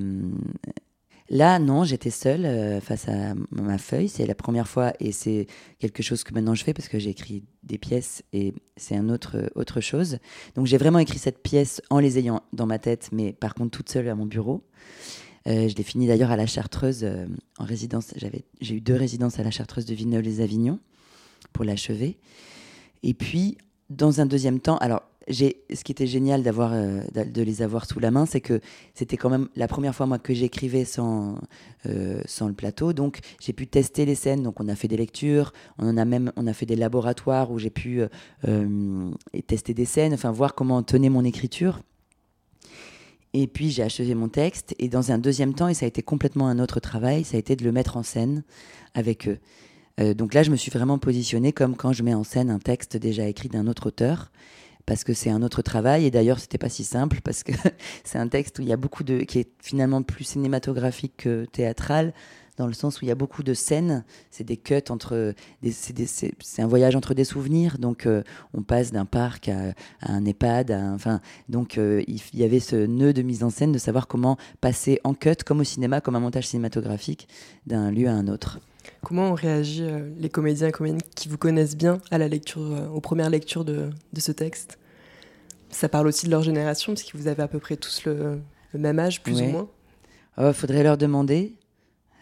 Là, 1.29 1.59
non, 1.59 1.83
j'étais 1.83 2.09
seule 2.09 2.45
euh, 2.45 2.79
face 2.79 3.09
à 3.09 3.33
ma 3.51 3.77
feuille. 3.77 4.07
C'est 4.07 4.25
la 4.25 4.35
première 4.35 4.67
fois 4.67 4.93
et 4.99 5.11
c'est 5.11 5.47
quelque 5.79 6.01
chose 6.01 6.23
que 6.23 6.33
maintenant 6.33 6.55
je 6.55 6.63
fais 6.63 6.73
parce 6.73 6.87
que 6.87 6.99
j'ai 6.99 7.09
écrit 7.09 7.43
des 7.63 7.77
pièces 7.77 8.23
et 8.31 8.53
c'est 8.77 8.95
un 8.95 9.09
autre, 9.09 9.51
autre 9.55 9.81
chose. 9.81 10.19
Donc 10.55 10.67
j'ai 10.67 10.77
vraiment 10.77 10.99
écrit 10.99 11.19
cette 11.19 11.43
pièce 11.43 11.81
en 11.89 11.99
les 11.99 12.17
ayant 12.17 12.43
dans 12.53 12.65
ma 12.65 12.79
tête, 12.79 13.09
mais 13.11 13.33
par 13.33 13.55
contre 13.55 13.71
toute 13.77 13.89
seule 13.89 14.07
à 14.07 14.15
mon 14.15 14.25
bureau. 14.25 14.63
Euh, 15.47 15.67
je 15.67 15.75
l'ai 15.75 15.83
fini 15.83 16.07
d'ailleurs 16.07 16.31
à 16.31 16.37
la 16.37 16.45
Chartreuse 16.45 17.01
euh, 17.03 17.25
en 17.57 17.65
résidence. 17.65 18.13
J'ai 18.61 18.75
eu 18.75 18.81
deux 18.81 18.95
résidences 18.95 19.39
à 19.39 19.43
la 19.43 19.51
Chartreuse 19.51 19.85
de 19.85 19.93
Villeneuve-les-Avignon 19.95 20.79
pour 21.51 21.65
l'achever. 21.65 22.17
Et 23.03 23.13
puis 23.13 23.57
dans 23.89 24.21
un 24.21 24.25
deuxième 24.25 24.59
temps, 24.59 24.77
alors 24.77 25.03
ce 25.29 25.83
qui 25.83 25.91
était 25.91 26.07
génial 26.07 26.43
d'avoir, 26.43 26.71
euh, 26.73 27.01
de 27.13 27.41
les 27.41 27.61
avoir 27.61 27.85
sous 27.85 27.99
la 27.99 28.11
main, 28.11 28.25
c'est 28.25 28.41
que 28.41 28.61
c'était 28.93 29.17
quand 29.17 29.29
même 29.29 29.49
la 29.55 29.67
première 29.67 29.93
fois 29.93 30.05
moi 30.05 30.19
que 30.19 30.33
j'écrivais 30.33 30.85
sans, 30.85 31.37
euh, 31.85 32.21
sans 32.25 32.47
le 32.47 32.53
plateau, 32.53 32.93
donc 32.93 33.19
j'ai 33.41 33.53
pu 33.53 33.67
tester 33.67 34.05
les 34.05 34.15
scènes. 34.15 34.43
Donc 34.43 34.59
on 34.59 34.67
a 34.69 34.75
fait 34.75 34.87
des 34.87 34.97
lectures, 34.97 35.51
on 35.77 35.89
en 35.89 35.97
a 35.97 36.05
même, 36.05 36.31
on 36.37 36.47
a 36.47 36.53
fait 36.53 36.65
des 36.65 36.75
laboratoires 36.75 37.51
où 37.51 37.59
j'ai 37.59 37.69
pu 37.69 38.01
euh, 38.47 39.11
tester 39.47 39.73
des 39.73 39.85
scènes, 39.85 40.13
enfin 40.13 40.31
voir 40.31 40.55
comment 40.55 40.81
tenait 40.81 41.09
mon 41.09 41.25
écriture. 41.25 41.81
Et 43.33 43.47
puis 43.47 43.69
j'ai 43.69 43.83
achevé 43.83 44.15
mon 44.15 44.29
texte 44.29 44.75
et 44.79 44.87
dans 44.87 45.11
un 45.11 45.17
deuxième 45.17 45.53
temps, 45.53 45.67
et 45.67 45.73
ça 45.73 45.85
a 45.85 45.87
été 45.87 46.01
complètement 46.01 46.47
un 46.47 46.59
autre 46.59 46.79
travail, 46.79 47.25
ça 47.25 47.35
a 47.35 47.39
été 47.39 47.55
de 47.57 47.65
le 47.65 47.73
mettre 47.73 47.97
en 47.97 48.03
scène 48.03 48.43
avec 48.93 49.27
eux. 49.27 49.39
Donc 50.13 50.35
là, 50.35 50.43
je 50.43 50.51
me 50.51 50.55
suis 50.55 50.69
vraiment 50.69 50.99
positionnée 50.99 51.51
comme 51.51 51.75
quand 51.75 51.91
je 51.91 52.03
mets 52.03 52.13
en 52.13 52.23
scène 52.23 52.51
un 52.51 52.59
texte 52.59 52.97
déjà 52.97 53.27
écrit 53.27 53.49
d'un 53.49 53.65
autre 53.65 53.87
auteur, 53.87 54.31
parce 54.87 55.03
que 55.03 55.13
c'est 55.13 55.29
un 55.29 55.43
autre 55.43 55.61
travail. 55.61 56.05
Et 56.05 56.11
d'ailleurs, 56.11 56.39
c'était 56.39 56.57
pas 56.57 56.69
si 56.69 56.83
simple 56.83 57.19
parce 57.23 57.43
que 57.43 57.51
c'est 58.03 58.17
un 58.17 58.27
texte 58.27 58.57
où 58.57 58.63
il 58.63 58.67
y 58.67 58.73
a 58.73 58.77
beaucoup 58.77 59.03
de, 59.03 59.19
qui 59.19 59.37
est 59.37 59.49
finalement 59.61 60.01
plus 60.01 60.23
cinématographique 60.23 61.13
que 61.17 61.45
théâtral, 61.51 62.13
dans 62.55 62.65
le 62.65 62.73
sens 62.73 62.99
où 62.99 63.05
il 63.05 63.09
y 63.09 63.11
a 63.11 63.15
beaucoup 63.15 63.43
de 63.43 63.53
scènes. 63.53 64.03
C'est 64.31 64.45
des 64.45 64.57
cuts 64.57 64.81
entre, 64.89 65.35
c'est 65.69 66.61
un 66.61 66.67
voyage 66.67 66.95
entre 66.95 67.13
des 67.13 67.25
souvenirs. 67.25 67.77
Donc 67.77 68.07
euh, 68.07 68.23
on 68.55 68.63
passe 68.63 68.91
d'un 68.91 69.05
parc 69.05 69.49
à, 69.49 69.73
un 70.01 70.25
EHPAD. 70.25 70.71
Enfin, 70.71 71.19
donc 71.49 71.77
euh, 71.77 72.01
il 72.07 72.19
y 72.33 72.43
avait 72.43 72.61
ce 72.61 72.87
nœud 72.87 73.13
de 73.13 73.21
mise 73.21 73.43
en 73.43 73.51
scène 73.51 73.73
de 73.73 73.77
savoir 73.77 74.07
comment 74.07 74.37
passer 74.61 74.99
en 75.03 75.13
cut, 75.13 75.43
comme 75.45 75.59
au 75.59 75.65
cinéma, 75.65 76.01
comme 76.01 76.15
un 76.15 76.21
montage 76.21 76.47
cinématographique, 76.47 77.27
d'un 77.67 77.91
lieu 77.91 78.07
à 78.07 78.13
un 78.13 78.27
autre. 78.27 78.59
Comment 79.03 79.29
ont 79.31 79.35
réagi 79.35 79.83
euh, 79.83 80.09
les 80.17 80.29
comédiens 80.29 80.67
et 80.67 80.71
comédiennes 80.71 81.01
qui 81.15 81.29
vous 81.29 81.37
connaissent 81.37 81.77
bien 81.77 81.99
à 82.11 82.17
la 82.17 82.27
lecture, 82.27 82.61
euh, 82.61 82.87
aux 82.87 83.01
premières 83.01 83.29
lectures 83.29 83.65
de, 83.65 83.89
de 84.13 84.19
ce 84.19 84.31
texte? 84.31 84.77
Ça 85.69 85.89
parle 85.89 86.07
aussi 86.07 86.25
de 86.25 86.31
leur 86.31 86.43
génération, 86.43 86.93
parce 86.93 87.03
que 87.03 87.17
vous 87.17 87.27
avez 87.27 87.43
à 87.43 87.47
peu 87.47 87.59
près 87.59 87.75
tous 87.77 88.05
le, 88.05 88.39
le 88.73 88.79
même 88.79 88.99
âge, 88.99 89.21
plus 89.21 89.37
Ouais. 89.41 89.47
ou 89.47 89.51
moins. 89.51 89.67
Il 90.39 90.53
faudrait 90.53 90.83
leur 90.83 90.97
demander. 90.97 91.55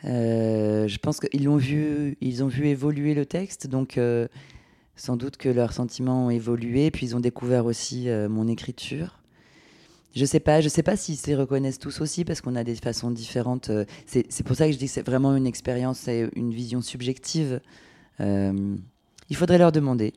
Euh, 0.06 0.88
je 0.88 0.98
pense 1.00 1.20
qu'ils 1.20 1.44
l'ont 1.46 1.58
vu, 1.58 2.18
ils 2.22 2.44
ont 2.44 2.48
vu 2.48 2.68
évoluer 2.68 3.14
le 3.14 3.26
texte, 3.26 3.68
donc 3.68 3.98
euh, 3.98 4.28
sans 4.96 5.18
doute 5.18 5.36
que 5.38 5.50
leurs 5.50 5.74
sentiments 5.74 6.28
ont 6.28 6.30
évolué, 6.30 6.92
puis 6.92 7.08
ils 7.08 7.16
ont 7.16 7.20
découvert 7.20 7.66
aussi 7.66 8.08
euh, 8.10 8.30
mon 8.30 8.48
écriture. 8.48 9.20
Je 10.16 10.24
sais 10.24 10.40
pas, 10.40 10.62
je 10.62 10.70
sais 10.70 10.84
pas 10.84 10.96
s'ils 10.96 11.18
se 11.18 11.32
reconnaissent 11.32 11.80
tous 11.80 12.00
aussi 12.00 12.24
parce 12.24 12.40
qu'on 12.40 12.56
a 12.56 12.64
des 12.64 12.76
façons 12.76 13.12
différentes. 13.12 13.70
euh, 13.70 13.84
C'est 14.08 14.44
pour 14.44 14.56
ça 14.56 14.66
que 14.66 14.72
je 14.72 14.78
dis 14.78 14.86
que 14.86 14.92
c'est 14.92 15.06
vraiment 15.06 15.36
une 15.36 15.46
expérience, 15.46 16.00
c'est 16.00 16.30
une 16.36 16.54
vision 16.54 16.82
subjective. 16.82 17.60
Euh, 18.22 18.76
il 19.30 19.36
faudrait 19.36 19.58
leur 19.58 19.74
demander. 19.74 20.14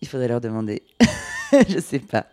Il 0.00 0.06
faudrait 0.06 0.28
leur 0.28 0.40
demander. 0.40 0.82
je 1.68 1.80
sais 1.80 1.98
pas. 1.98 2.26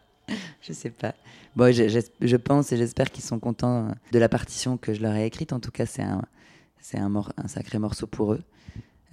Je 0.61 0.71
sais 0.71 0.91
pas. 0.91 1.15
Bon, 1.55 1.73
je, 1.73 2.35
pense 2.35 2.71
et 2.71 2.77
j'espère 2.77 3.09
qu'ils 3.09 3.23
sont 3.23 3.39
contents 3.39 3.87
euh, 3.87 3.91
de 4.11 4.19
la 4.19 4.29
partition 4.29 4.77
que 4.77 4.93
je 4.93 5.01
leur 5.01 5.15
ai 5.15 5.25
écrite. 5.25 5.53
En 5.53 5.59
tout 5.59 5.71
cas, 5.71 5.87
c'est 5.87 6.03
un, 6.03 6.21
c'est 6.79 6.99
un, 6.99 7.11
sacré 7.47 7.79
morceau 7.79 8.05
pour 8.05 8.33
eux. 8.33 8.43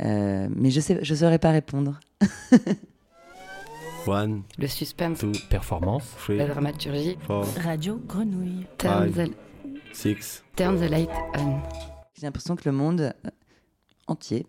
Mais 0.01 0.71
je 0.71 0.81
sais, 0.81 0.99
je 1.03 1.15
saurais 1.15 1.39
pas 1.39 1.51
répondre. 1.51 1.99
One, 4.07 4.43
Le 4.59 4.67
suspense, 4.67 5.19
two, 5.19 5.33
Performance. 5.51 6.05
three, 6.17 6.39
la 6.39 6.47
dramaturgie. 6.47 7.17
four, 7.27 7.45
Radio 7.63 8.01
Grenouille. 8.07 8.67
Turn 8.79 9.13
Five. 9.13 9.29
the, 9.29 9.33
six. 9.93 10.43
turn 10.57 10.77
the 10.79 10.89
light 10.91 11.11
on. 11.39 11.61
J'ai 12.19 12.27
l'impression 12.27 12.57
que 12.57 12.63
le 12.65 12.73
monde 12.73 13.01
euh, 13.03 13.31
entier 14.07 14.47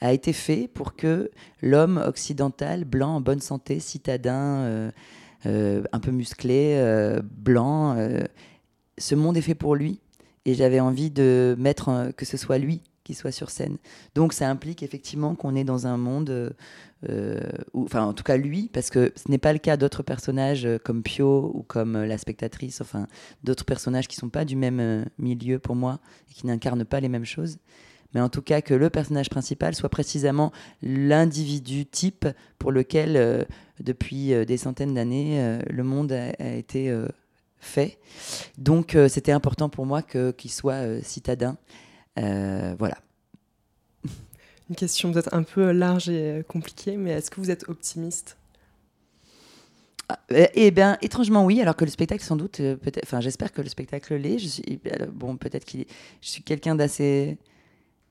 a 0.00 0.12
été 0.12 0.32
fait 0.32 0.66
pour 0.66 0.96
que 0.96 1.30
l'homme 1.62 1.98
occidental, 2.04 2.84
blanc, 2.84 3.16
en 3.16 3.20
bonne 3.20 3.40
santé, 3.40 3.78
citadin, 3.80 4.56
euh, 4.64 4.90
euh, 5.46 5.82
un 5.92 6.00
peu 6.00 6.10
musclé, 6.10 6.74
euh, 6.76 7.20
blanc, 7.22 7.96
euh, 7.96 8.20
ce 8.98 9.14
monde 9.14 9.36
est 9.36 9.42
fait 9.42 9.54
pour 9.54 9.76
lui. 9.76 10.00
Et 10.46 10.54
j'avais 10.54 10.80
envie 10.80 11.10
de 11.10 11.54
mettre 11.58 12.12
que 12.16 12.24
ce 12.24 12.36
soit 12.38 12.58
lui 12.58 12.80
soit 13.14 13.32
sur 13.32 13.50
scène. 13.50 13.76
Donc 14.14 14.32
ça 14.32 14.48
implique 14.48 14.82
effectivement 14.82 15.34
qu'on 15.34 15.54
est 15.54 15.64
dans 15.64 15.86
un 15.86 15.96
monde, 15.96 16.54
euh, 17.08 17.40
enfin 17.74 18.02
en 18.02 18.12
tout 18.12 18.24
cas 18.24 18.36
lui, 18.36 18.68
parce 18.72 18.90
que 18.90 19.12
ce 19.16 19.30
n'est 19.30 19.38
pas 19.38 19.52
le 19.52 19.58
cas 19.58 19.76
d'autres 19.76 20.02
personnages 20.02 20.66
euh, 20.66 20.78
comme 20.78 21.02
Pio 21.02 21.50
ou 21.54 21.62
comme 21.62 21.96
euh, 21.96 22.06
la 22.06 22.18
spectatrice, 22.18 22.80
enfin 22.80 23.06
d'autres 23.42 23.64
personnages 23.64 24.06
qui 24.06 24.16
sont 24.16 24.28
pas 24.28 24.44
du 24.44 24.56
même 24.56 25.06
milieu 25.18 25.58
pour 25.58 25.76
moi 25.76 26.00
et 26.30 26.34
qui 26.34 26.46
n'incarnent 26.46 26.84
pas 26.84 27.00
les 27.00 27.08
mêmes 27.08 27.24
choses. 27.24 27.58
Mais 28.12 28.20
en 28.20 28.28
tout 28.28 28.42
cas 28.42 28.60
que 28.60 28.74
le 28.74 28.90
personnage 28.90 29.30
principal 29.30 29.74
soit 29.74 29.88
précisément 29.88 30.52
l'individu 30.82 31.86
type 31.86 32.26
pour 32.58 32.72
lequel, 32.72 33.46
depuis 33.78 34.34
des 34.44 34.56
centaines 34.56 34.94
d'années, 34.94 35.60
le 35.70 35.84
monde 35.84 36.10
a, 36.10 36.56
été 36.56 36.92
fait. 37.60 38.00
Donc 38.58 38.96
c'était 39.06 39.30
important 39.30 39.68
pour 39.68 39.86
moi 39.86 40.02
qu'il 40.02 40.50
soit 40.50 41.00
citadin. 41.04 41.56
Euh, 42.20 42.74
voilà. 42.78 42.98
Une 44.68 44.76
question 44.76 45.10
peut-être 45.12 45.34
un 45.34 45.42
peu 45.42 45.72
large 45.72 46.08
et 46.08 46.30
euh, 46.30 46.42
compliquée, 46.42 46.96
mais 46.96 47.10
est-ce 47.10 47.30
que 47.30 47.40
vous 47.40 47.50
êtes 47.50 47.68
optimiste? 47.68 48.36
Ah, 50.08 50.18
euh, 50.32 50.46
Eh 50.54 50.70
bien, 50.70 50.96
étrangement 51.02 51.44
oui, 51.44 51.60
alors 51.60 51.76
que 51.76 51.84
le 51.84 51.90
spectacle, 51.90 52.22
sans 52.22 52.36
doute, 52.36 52.60
euh, 52.60 52.76
peut-être, 52.76 53.04
enfin, 53.04 53.20
j'espère 53.20 53.52
que 53.52 53.62
le 53.62 53.68
spectacle 53.68 54.14
l'est. 54.14 54.38
Je 54.38 54.46
suis, 54.46 54.80
bon, 55.12 55.36
peut-être 55.36 55.64
qu'il, 55.64 55.80
est- 55.82 55.86
je 56.20 56.28
suis 56.30 56.42
quelqu'un 56.42 56.74
d'assez, 56.76 57.38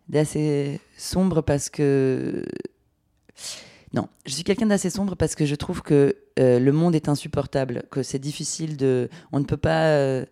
d'assez 0.10 0.80
sombre 0.98 1.41
parce 1.41 1.69
que, 1.69 2.43
non, 3.93 4.08
je 4.26 4.34
suis 4.34 4.43
quelqu'un 4.43 4.67
d'assez 4.67 4.89
sombre 4.89 5.15
parce 5.15 5.36
que 5.36 5.45
je 5.45 5.56
trouve 5.56 5.82
que 5.82 6.15
euh, 6.39 6.60
le 6.60 6.72
monde 6.72 6.93
est 6.95 7.10
insupportable, 7.10 7.84
que 7.89 8.04
c'est 8.04 8.19
difficile 8.19 8.78
de, 8.78 9.10
on 9.32 9.39
ne 9.39 9.45
peut 9.45 9.58
pas 9.58 9.88
euh, 9.88 10.26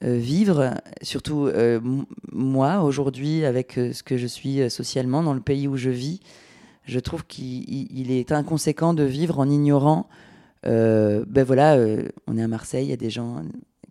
vivre, 0.00 0.74
surtout 1.02 1.46
euh, 1.46 1.80
moi 2.32 2.82
aujourd'hui 2.82 3.44
avec 3.44 3.78
euh, 3.78 3.92
ce 3.92 4.02
que 4.02 4.16
je 4.16 4.26
suis 4.26 4.60
euh, 4.60 4.68
socialement 4.68 5.22
dans 5.22 5.34
le 5.34 5.40
pays 5.40 5.66
où 5.68 5.76
je 5.76 5.90
vis. 5.90 6.20
Je 6.84 7.00
trouve 7.00 7.26
qu'il 7.26 7.68
il- 7.68 7.88
il 7.98 8.10
est 8.12 8.30
inconséquent 8.32 8.94
de 8.94 9.02
vivre 9.02 9.38
en 9.40 9.48
ignorant 9.50 10.08
euh, 10.66 11.24
ben 11.28 11.44
voilà, 11.44 11.76
euh, 11.76 12.08
on 12.26 12.36
est 12.38 12.42
à 12.42 12.48
Marseille, 12.48 12.86
il 12.86 12.90
y 12.90 12.92
a 12.92 12.96
des 12.96 13.10
gens 13.10 13.42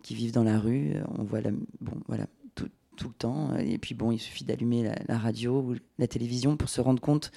qui 0.02 0.14
vivent 0.14 0.32
dans 0.32 0.44
la 0.44 0.58
rue, 0.58 0.92
euh, 0.94 1.02
on 1.18 1.22
voit 1.24 1.40
la, 1.40 1.50
bon, 1.80 1.92
voilà, 2.08 2.26
tout, 2.54 2.68
tout 2.96 3.08
le 3.08 3.14
temps. 3.14 3.50
euh, 3.52 3.58
Et 3.58 3.78
puis 3.78 3.94
bon, 3.94 4.12
il 4.12 4.18
suffit 4.18 4.44
d'allumer 4.44 4.90
la, 5.08 5.18
radio 5.18 5.60
ou 5.60 5.74
la 5.98 6.06
télévision 6.06 6.56
pour 6.56 6.68
se 6.68 6.80
rendre 6.80 7.00
compte 7.00 7.30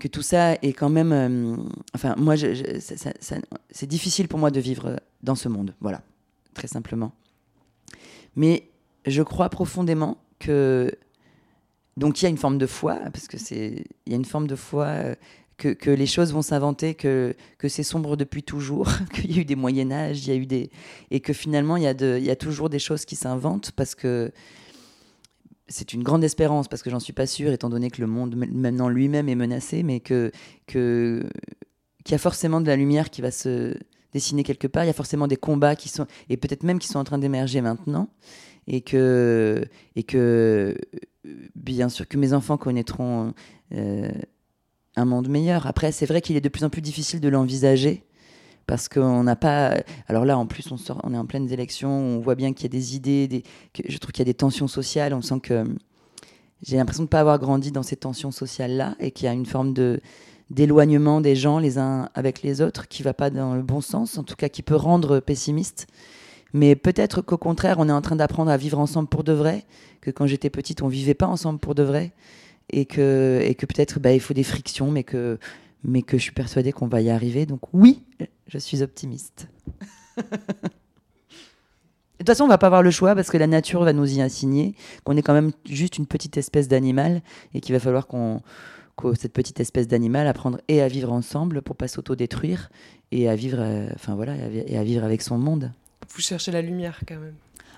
que 0.00 0.08
tout 0.08 0.22
ça 0.22 0.54
est 0.54 0.72
quand 0.72 0.90
même. 0.90 1.12
euh, 1.12 1.56
enfin, 1.94 2.14
moi, 2.18 2.34
c'est 2.36 3.86
difficile 3.86 4.28
pour 4.28 4.38
moi 4.38 4.50
de 4.50 4.60
vivre 4.60 5.00
dans 5.22 5.34
ce 5.34 5.48
monde, 5.48 5.74
voilà, 5.80 6.02
très 6.54 6.68
simplement. 6.68 7.12
Mais 8.36 8.70
je 9.06 9.22
crois 9.22 9.48
profondément 9.48 10.18
que. 10.38 10.90
Donc 11.96 12.20
il 12.20 12.24
y 12.24 12.26
a 12.26 12.30
une 12.30 12.38
forme 12.38 12.58
de 12.58 12.66
foi, 12.66 12.96
parce 13.12 13.28
que 13.28 13.38
c'est. 13.38 13.84
Il 14.06 14.12
y 14.12 14.14
a 14.14 14.16
une 14.16 14.24
forme 14.24 14.46
de 14.46 14.56
foi. 14.56 14.86
euh, 14.86 15.14
que, 15.62 15.68
que 15.68 15.90
les 15.90 16.06
choses 16.06 16.32
vont 16.32 16.42
s'inventer, 16.42 16.94
que, 16.94 17.36
que 17.58 17.68
c'est 17.68 17.84
sombre 17.84 18.16
depuis 18.16 18.42
toujours, 18.42 18.88
qu'il 19.14 19.30
y 19.32 19.38
a 19.38 19.42
eu 19.42 19.44
des 19.44 19.54
Moyen 19.54 19.92
Âge, 19.92 20.26
il 20.26 20.28
y 20.28 20.32
a 20.32 20.36
eu 20.36 20.46
des 20.46 20.70
et 21.12 21.20
que 21.20 21.32
finalement 21.32 21.76
il 21.76 21.84
y 21.84 21.86
a 21.86 21.94
de, 21.94 22.16
il 22.18 22.24
y 22.24 22.30
a 22.30 22.36
toujours 22.36 22.68
des 22.68 22.80
choses 22.80 23.04
qui 23.04 23.14
s'inventent 23.14 23.70
parce 23.72 23.94
que 23.94 24.32
c'est 25.68 25.92
une 25.92 26.02
grande 26.02 26.24
espérance 26.24 26.66
parce 26.66 26.82
que 26.82 26.90
j'en 26.90 27.00
suis 27.00 27.12
pas 27.12 27.26
sûre 27.26 27.52
étant 27.52 27.70
donné 27.70 27.90
que 27.90 28.00
le 28.00 28.08
monde 28.08 28.34
maintenant 28.34 28.88
lui-même 28.88 29.28
est 29.28 29.36
menacé, 29.36 29.84
mais 29.84 30.00
que 30.00 30.32
que 30.66 31.22
qu'il 32.04 32.12
y 32.12 32.14
a 32.16 32.18
forcément 32.18 32.60
de 32.60 32.66
la 32.66 32.76
lumière 32.76 33.10
qui 33.10 33.22
va 33.22 33.30
se 33.30 33.76
dessiner 34.12 34.42
quelque 34.42 34.66
part, 34.66 34.84
il 34.84 34.88
y 34.88 34.90
a 34.90 34.94
forcément 34.94 35.26
des 35.26 35.36
combats 35.36 35.76
qui 35.76 35.88
sont 35.88 36.06
et 36.28 36.36
peut-être 36.36 36.62
même 36.62 36.78
qui 36.78 36.88
sont 36.88 36.98
en 36.98 37.04
train 37.04 37.18
d'émerger 37.18 37.60
maintenant 37.60 38.08
et 38.66 38.80
que 38.80 39.64
et 39.96 40.02
que 40.02 40.76
bien 41.54 41.88
sûr 41.88 42.08
que 42.08 42.16
mes 42.16 42.32
enfants 42.32 42.56
connaîtront 42.56 43.34
euh, 43.74 44.10
un 44.96 45.04
monde 45.04 45.28
meilleur. 45.28 45.66
Après, 45.66 45.92
c'est 45.92 46.06
vrai 46.06 46.20
qu'il 46.20 46.36
est 46.36 46.40
de 46.40 46.48
plus 46.48 46.64
en 46.64 46.70
plus 46.70 46.82
difficile 46.82 47.20
de 47.20 47.28
l'envisager 47.28 48.04
parce 48.66 48.88
qu'on 48.88 49.24
n'a 49.24 49.36
pas. 49.36 49.76
Alors 50.08 50.24
là, 50.24 50.38
en 50.38 50.46
plus, 50.46 50.70
on, 50.70 50.76
sort, 50.76 51.00
on 51.04 51.14
est 51.14 51.18
en 51.18 51.26
pleine 51.26 51.50
élection, 51.50 51.90
on 51.90 52.20
voit 52.20 52.34
bien 52.34 52.52
qu'il 52.52 52.64
y 52.64 52.66
a 52.66 52.68
des 52.68 52.96
idées, 52.96 53.28
des... 53.28 53.42
je 53.88 53.98
trouve 53.98 54.12
qu'il 54.12 54.20
y 54.20 54.28
a 54.28 54.32
des 54.32 54.34
tensions 54.34 54.68
sociales. 54.68 55.14
On 55.14 55.22
sent 55.22 55.40
que 55.40 55.64
j'ai 56.62 56.76
l'impression 56.76 57.02
de 57.02 57.08
ne 57.08 57.10
pas 57.10 57.20
avoir 57.20 57.38
grandi 57.38 57.72
dans 57.72 57.82
ces 57.82 57.96
tensions 57.96 58.30
sociales-là 58.30 58.94
et 59.00 59.10
qu'il 59.10 59.26
y 59.26 59.28
a 59.28 59.32
une 59.32 59.46
forme 59.46 59.72
de 59.72 60.00
d'éloignement 60.52 61.22
des 61.22 61.34
gens 61.34 61.58
les 61.58 61.78
uns 61.78 62.10
avec 62.14 62.42
les 62.42 62.60
autres 62.60 62.86
qui 62.86 63.02
va 63.02 63.14
pas 63.14 63.30
dans 63.30 63.54
le 63.54 63.62
bon 63.62 63.80
sens, 63.80 64.18
en 64.18 64.22
tout 64.22 64.36
cas 64.36 64.50
qui 64.50 64.62
peut 64.62 64.76
rendre 64.76 65.18
pessimiste. 65.18 65.86
Mais 66.52 66.76
peut-être 66.76 67.22
qu'au 67.22 67.38
contraire, 67.38 67.76
on 67.78 67.88
est 67.88 67.92
en 67.92 68.02
train 68.02 68.16
d'apprendre 68.16 68.50
à 68.50 68.58
vivre 68.58 68.78
ensemble 68.78 69.08
pour 69.08 69.24
de 69.24 69.32
vrai, 69.32 69.64
que 70.02 70.10
quand 70.10 70.26
j'étais 70.26 70.50
petite, 70.50 70.82
on 70.82 70.88
vivait 70.88 71.14
pas 71.14 71.26
ensemble 71.26 71.58
pour 71.58 71.74
de 71.74 71.82
vrai, 71.82 72.12
et 72.68 72.84
que, 72.84 73.40
et 73.42 73.54
que 73.54 73.64
peut-être 73.64 73.98
bah, 73.98 74.12
il 74.12 74.20
faut 74.20 74.34
des 74.34 74.42
frictions, 74.42 74.90
mais 74.90 75.04
que, 75.04 75.38
mais 75.84 76.02
que 76.02 76.18
je 76.18 76.22
suis 76.22 76.32
persuadée 76.32 76.72
qu'on 76.72 76.86
va 76.86 77.00
y 77.00 77.08
arriver. 77.08 77.46
Donc 77.46 77.60
oui, 77.72 78.02
je 78.46 78.58
suis 78.58 78.82
optimiste. 78.82 79.48
De 82.20 82.24
toute 82.24 82.36
façon, 82.36 82.44
on 82.44 82.48
va 82.48 82.58
pas 82.58 82.68
avoir 82.68 82.82
le 82.84 82.92
choix 82.92 83.16
parce 83.16 83.30
que 83.30 83.36
la 83.36 83.48
nature 83.48 83.82
va 83.82 83.92
nous 83.92 84.18
y 84.18 84.20
assigner 84.20 84.76
qu'on 85.02 85.16
est 85.16 85.22
quand 85.22 85.32
même 85.32 85.50
juste 85.68 85.98
une 85.98 86.06
petite 86.06 86.36
espèce 86.36 86.68
d'animal 86.68 87.20
et 87.52 87.60
qu'il 87.60 87.74
va 87.74 87.80
falloir 87.80 88.06
qu'on 88.06 88.42
cette 89.14 89.32
petite 89.32 89.60
espèce 89.60 89.88
d'animal, 89.88 90.26
apprendre 90.26 90.58
et 90.68 90.82
à 90.82 90.88
vivre 90.88 91.12
ensemble 91.12 91.62
pour 91.62 91.76
pas 91.76 91.88
s'autodétruire 91.88 92.70
et 93.10 93.28
à 93.28 93.36
vivre, 93.36 93.58
euh, 93.60 93.88
enfin 93.94 94.14
voilà, 94.14 94.34
et 94.66 94.76
à 94.78 94.84
vivre 94.84 95.04
avec 95.04 95.22
son 95.22 95.38
monde. 95.38 95.72
Vous 96.14 96.20
cherchez 96.20 96.50
la 96.50 96.62
lumière 96.62 97.00
quand 97.06 97.18
même. 97.18 97.34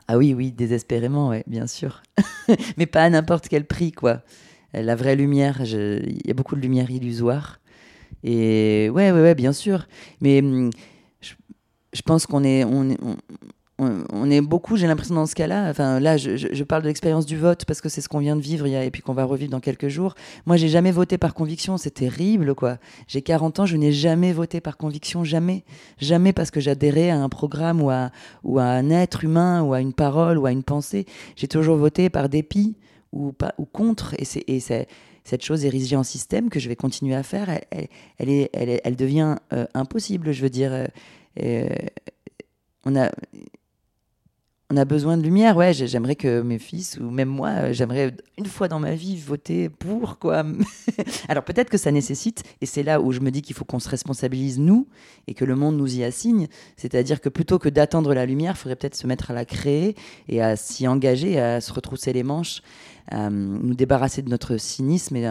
Ah 0.07 0.19
oui, 0.19 0.35
oui, 0.35 0.53
désespérément, 0.53 1.29
ouais, 1.29 1.45
bien 1.47 1.67
sûr. 1.67 2.03
Mais 2.77 2.87
pas 2.87 3.05
à 3.05 3.11
n'importe 3.11 3.49
quel 3.49 3.65
prix, 3.65 3.93
quoi. 3.93 4.23
La 4.75 4.97
vraie 4.97 5.17
lumière, 5.17 5.63
il 5.63 6.27
y 6.27 6.31
a 6.31 6.35
beaucoup 6.35 6.57
de 6.57 6.61
lumière 6.61 6.91
illusoire. 6.91 7.61
Et 8.23 8.91
ouais, 8.91 9.13
ouais, 9.13 9.21
ouais, 9.21 9.35
bien 9.35 9.53
sûr. 9.53 9.87
Mais 10.21 10.41
hum, 10.41 10.71
je, 11.21 11.35
je 11.93 12.03
pense 12.03 12.27
qu'on 12.27 12.45
est, 12.45 12.65
on 12.65 12.91
est, 12.91 12.99
on, 13.03 13.17
on- 13.79 14.31
est 14.31 14.41
beaucoup, 14.41 14.77
j'ai 14.77 14.87
l'impression 14.87 15.15
dans 15.15 15.27
ce 15.27 15.35
cas-là. 15.35 15.69
Enfin, 15.69 15.99
là, 16.01 16.17
je, 16.17 16.63
parle 16.65 16.83
de 16.83 16.89
l'expérience 16.89 17.27
du 17.27 17.37
vote 17.37 17.65
parce 17.65 17.81
que 17.81 17.89
c'est 17.89 18.01
ce 18.01 18.09
qu'on 18.09 18.19
vient 18.19 18.37
de 18.37 18.41
vivre 18.41 18.67
et 18.67 18.91
puis 18.91 19.03
qu'on 19.03 19.13
va 19.13 19.25
revivre 19.25 19.51
dans 19.51 19.61
quelques 19.61 19.89
jours. 19.89 20.15
Moi, 20.47 20.57
j'ai 20.57 20.69
jamais 20.69 20.93
voté 20.93 21.19
par 21.19 21.35
conviction, 21.35 21.77
c'est 21.77 21.91
terrible, 21.91 22.55
quoi. 22.55 22.79
J'ai 23.09 23.23
40 23.23 23.61
ans, 23.61 23.67
je 23.67 23.77
n'ai 23.77 23.93
jamais 23.93 24.33
voté 24.33 24.61
par 24.61 24.77
conviction, 24.77 25.25
jamais. 25.25 25.65
Jamais 25.99 26.33
parce 26.33 26.51
que 26.51 26.61
j'adhérais 26.61 27.11
à 27.11 27.19
un 27.19 27.29
programme 27.29 27.83
ou 27.83 27.91
à, 27.91 28.11
un 28.45 28.91
être 28.91 29.25
humain 29.25 29.63
ou 29.63 29.75
à 29.75 29.81
une 29.81 29.93
parole 29.93 30.39
ou 30.39 30.47
à 30.47 30.53
une 30.53 30.63
pensée. 30.63 31.07
J'ai 31.37 31.49
toujours 31.49 31.77
voté 31.77 32.11
par 32.11 32.29
dépit 32.29 32.77
ou, 33.13 33.33
contre. 33.73 34.15
Et, 34.19 34.61
cette 35.27 35.43
chose 35.43 35.65
érigée 35.65 35.97
en 35.97 36.03
système 36.03 36.51
que 36.51 36.61
je 36.61 36.69
vais 36.69 36.77
continuer 36.77 37.15
à 37.15 37.23
faire, 37.23 37.49
elle 38.19 38.97
devient 38.97 39.37
euh, 39.53 39.67
impossible. 39.73 40.33
Je 40.33 40.43
veux 40.43 40.51
dire, 40.51 40.73
euh, 40.73 40.87
euh, 41.43 41.69
on 42.85 42.95
a. 42.97 43.11
On 44.75 44.77
a 44.77 44.85
besoin 44.85 45.17
de 45.17 45.23
lumière, 45.23 45.57
ouais. 45.57 45.73
j'ai- 45.73 45.87
J'aimerais 45.87 46.17
que 46.17 46.43
mes 46.43 46.59
fils 46.59 46.99
ou 47.01 47.09
même 47.09 47.29
moi, 47.29 47.51
euh, 47.51 47.73
j'aimerais 47.73 48.13
une 48.39 48.47
fois 48.47 48.67
dans 48.67 48.81
ma 48.81 48.97
vie 48.97 49.17
voter 49.17 49.69
pour 49.69 50.19
quoi. 50.19 50.45
Alors 51.29 51.45
peut-être 51.45 51.71
que 51.71 51.79
ça 51.79 51.93
nécessite, 51.93 52.43
et 52.61 52.67
c'est 52.67 52.83
là 52.83 53.01
où 53.01 53.13
je 53.13 53.21
me 53.21 53.31
dis 53.31 53.41
qu'il 53.41 53.55
faut 53.55 53.65
qu'on 53.65 53.79
se 53.79 53.89
responsabilise 53.89 54.59
nous 54.59 54.89
et 55.29 55.35
que 55.35 55.45
le 55.45 55.55
monde 55.55 55.77
nous 55.77 55.97
y 55.97 56.03
assigne. 56.03 56.49
C'est-à-dire 56.77 57.21
que 57.21 57.29
plutôt 57.29 57.61
que 57.61 57.69
d'attendre 57.69 58.13
la 58.15 58.27
lumière, 58.27 58.55
il 58.57 58.59
faudrait 58.59 58.75
peut-être 58.75 58.97
se 58.97 59.07
mettre 59.07 59.31
à 59.31 59.35
la 59.35 59.45
créer 59.45 59.95
et 60.29 60.43
à 60.43 60.57
s'y 60.57 60.89
engager, 60.89 61.39
à 61.39 61.61
se 61.61 61.73
retrousser 61.73 62.13
les 62.13 62.25
manches, 62.25 62.61
à 63.13 63.27
euh, 63.27 63.31
nous 63.31 63.75
débarrasser 63.77 64.23
de 64.23 64.29
notre 64.29 64.57
cynisme 64.57 65.15
et 65.15 65.29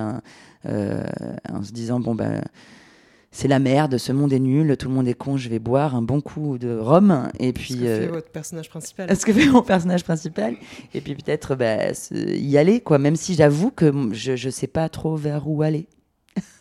euh, 0.67 1.03
en 1.51 1.63
se 1.63 1.73
disant 1.73 1.99
bon 1.99 2.15
ben 2.15 2.41
c'est 3.35 3.47
la 3.47 3.57
merde, 3.57 3.97
ce 3.97 4.11
monde 4.11 4.31
est 4.31 4.39
nul, 4.39 4.77
tout 4.77 4.87
le 4.87 4.93
monde 4.93 5.07
est 5.07 5.15
con, 5.15 5.37
je 5.37 5.49
vais 5.49 5.57
boire 5.57 5.95
un 5.95 6.03
bon 6.03 6.21
coup 6.21 6.59
de 6.59 6.77
rhum. 6.77 7.29
Et 7.39 7.47
Ce 7.47 7.51
puis 7.51 7.73
que 7.73 7.79
fait 7.81 8.07
euh, 8.07 8.11
votre 8.11 8.29
personnage 8.29 8.69
principal. 8.69 9.15
ce 9.15 9.25
que 9.25 9.33
fait 9.33 9.49
mon 9.49 9.63
personnage 9.63 10.03
principal. 10.03 10.55
Et 10.93 11.01
puis 11.01 11.15
peut-être 11.15 11.55
bah, 11.55 11.91
y 12.11 12.57
aller 12.57 12.79
quoi. 12.79 12.99
Même 12.99 13.15
si 13.15 13.33
j'avoue 13.33 13.71
que 13.71 13.91
je 14.11 14.35
je 14.35 14.49
sais 14.49 14.67
pas 14.67 14.87
trop 14.87 15.15
vers 15.15 15.49
où 15.49 15.63
aller. 15.63 15.87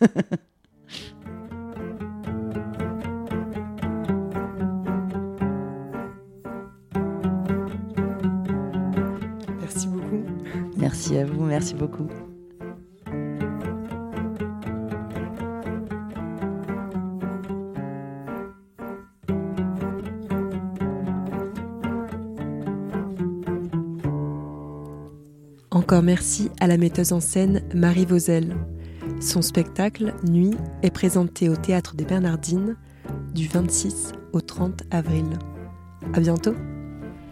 Merci 9.61 9.87
beaucoup. 9.87 10.23
merci 10.77 11.17
à 11.17 11.25
vous 11.25 11.43
merci 11.45 11.73
beaucoup 11.73 12.07
Encore 25.93 26.01
merci 26.01 26.49
à 26.59 26.65
la 26.65 26.77
metteuse 26.77 27.13
en 27.13 27.19
scène 27.19 27.61
Marie 27.75 28.05
Vauzel. 28.07 28.55
Son 29.21 29.43
spectacle 29.43 30.15
Nuit 30.27 30.55
est 30.81 30.89
présenté 30.89 31.49
au 31.49 31.55
théâtre 31.55 31.95
des 31.95 32.03
Bernardines 32.03 32.77
du 33.35 33.47
26 33.47 34.13
au 34.31 34.41
30 34.41 34.81
avril. 34.89 35.25
À 36.15 36.19
bientôt. 36.19 36.55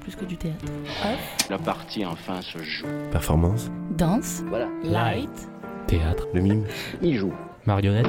Plus 0.01 0.15
que 0.15 0.25
du 0.25 0.37
théâtre. 0.37 0.63
Off, 1.03 1.49
La 1.49 1.57
partie 1.57 2.05
enfin 2.05 2.39
se 2.43 2.59
joue. 2.59 2.85
Performance, 3.11 3.71
danse, 3.97 4.43
Voilà. 4.49 4.67
light, 4.83 5.49
Théâtre, 5.87 6.27
le 6.31 6.41
mime, 6.41 6.63
Il 7.01 7.17
joue. 7.17 7.33
marionnette, 7.65 8.05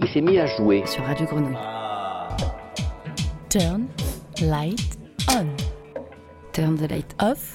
Il 0.00 0.08
s'est 0.08 0.22
mis 0.22 0.40
à 0.40 0.46
jouer. 0.46 0.82
Sur 0.86 1.04
Radio 1.04 1.26
Grenouille. 1.26 1.54
turn, 3.48 3.86
light, 4.42 4.98
on. 5.30 5.46
Turn 6.52 6.74
the 6.74 6.90
light 6.90 7.14
Off, 7.22 7.54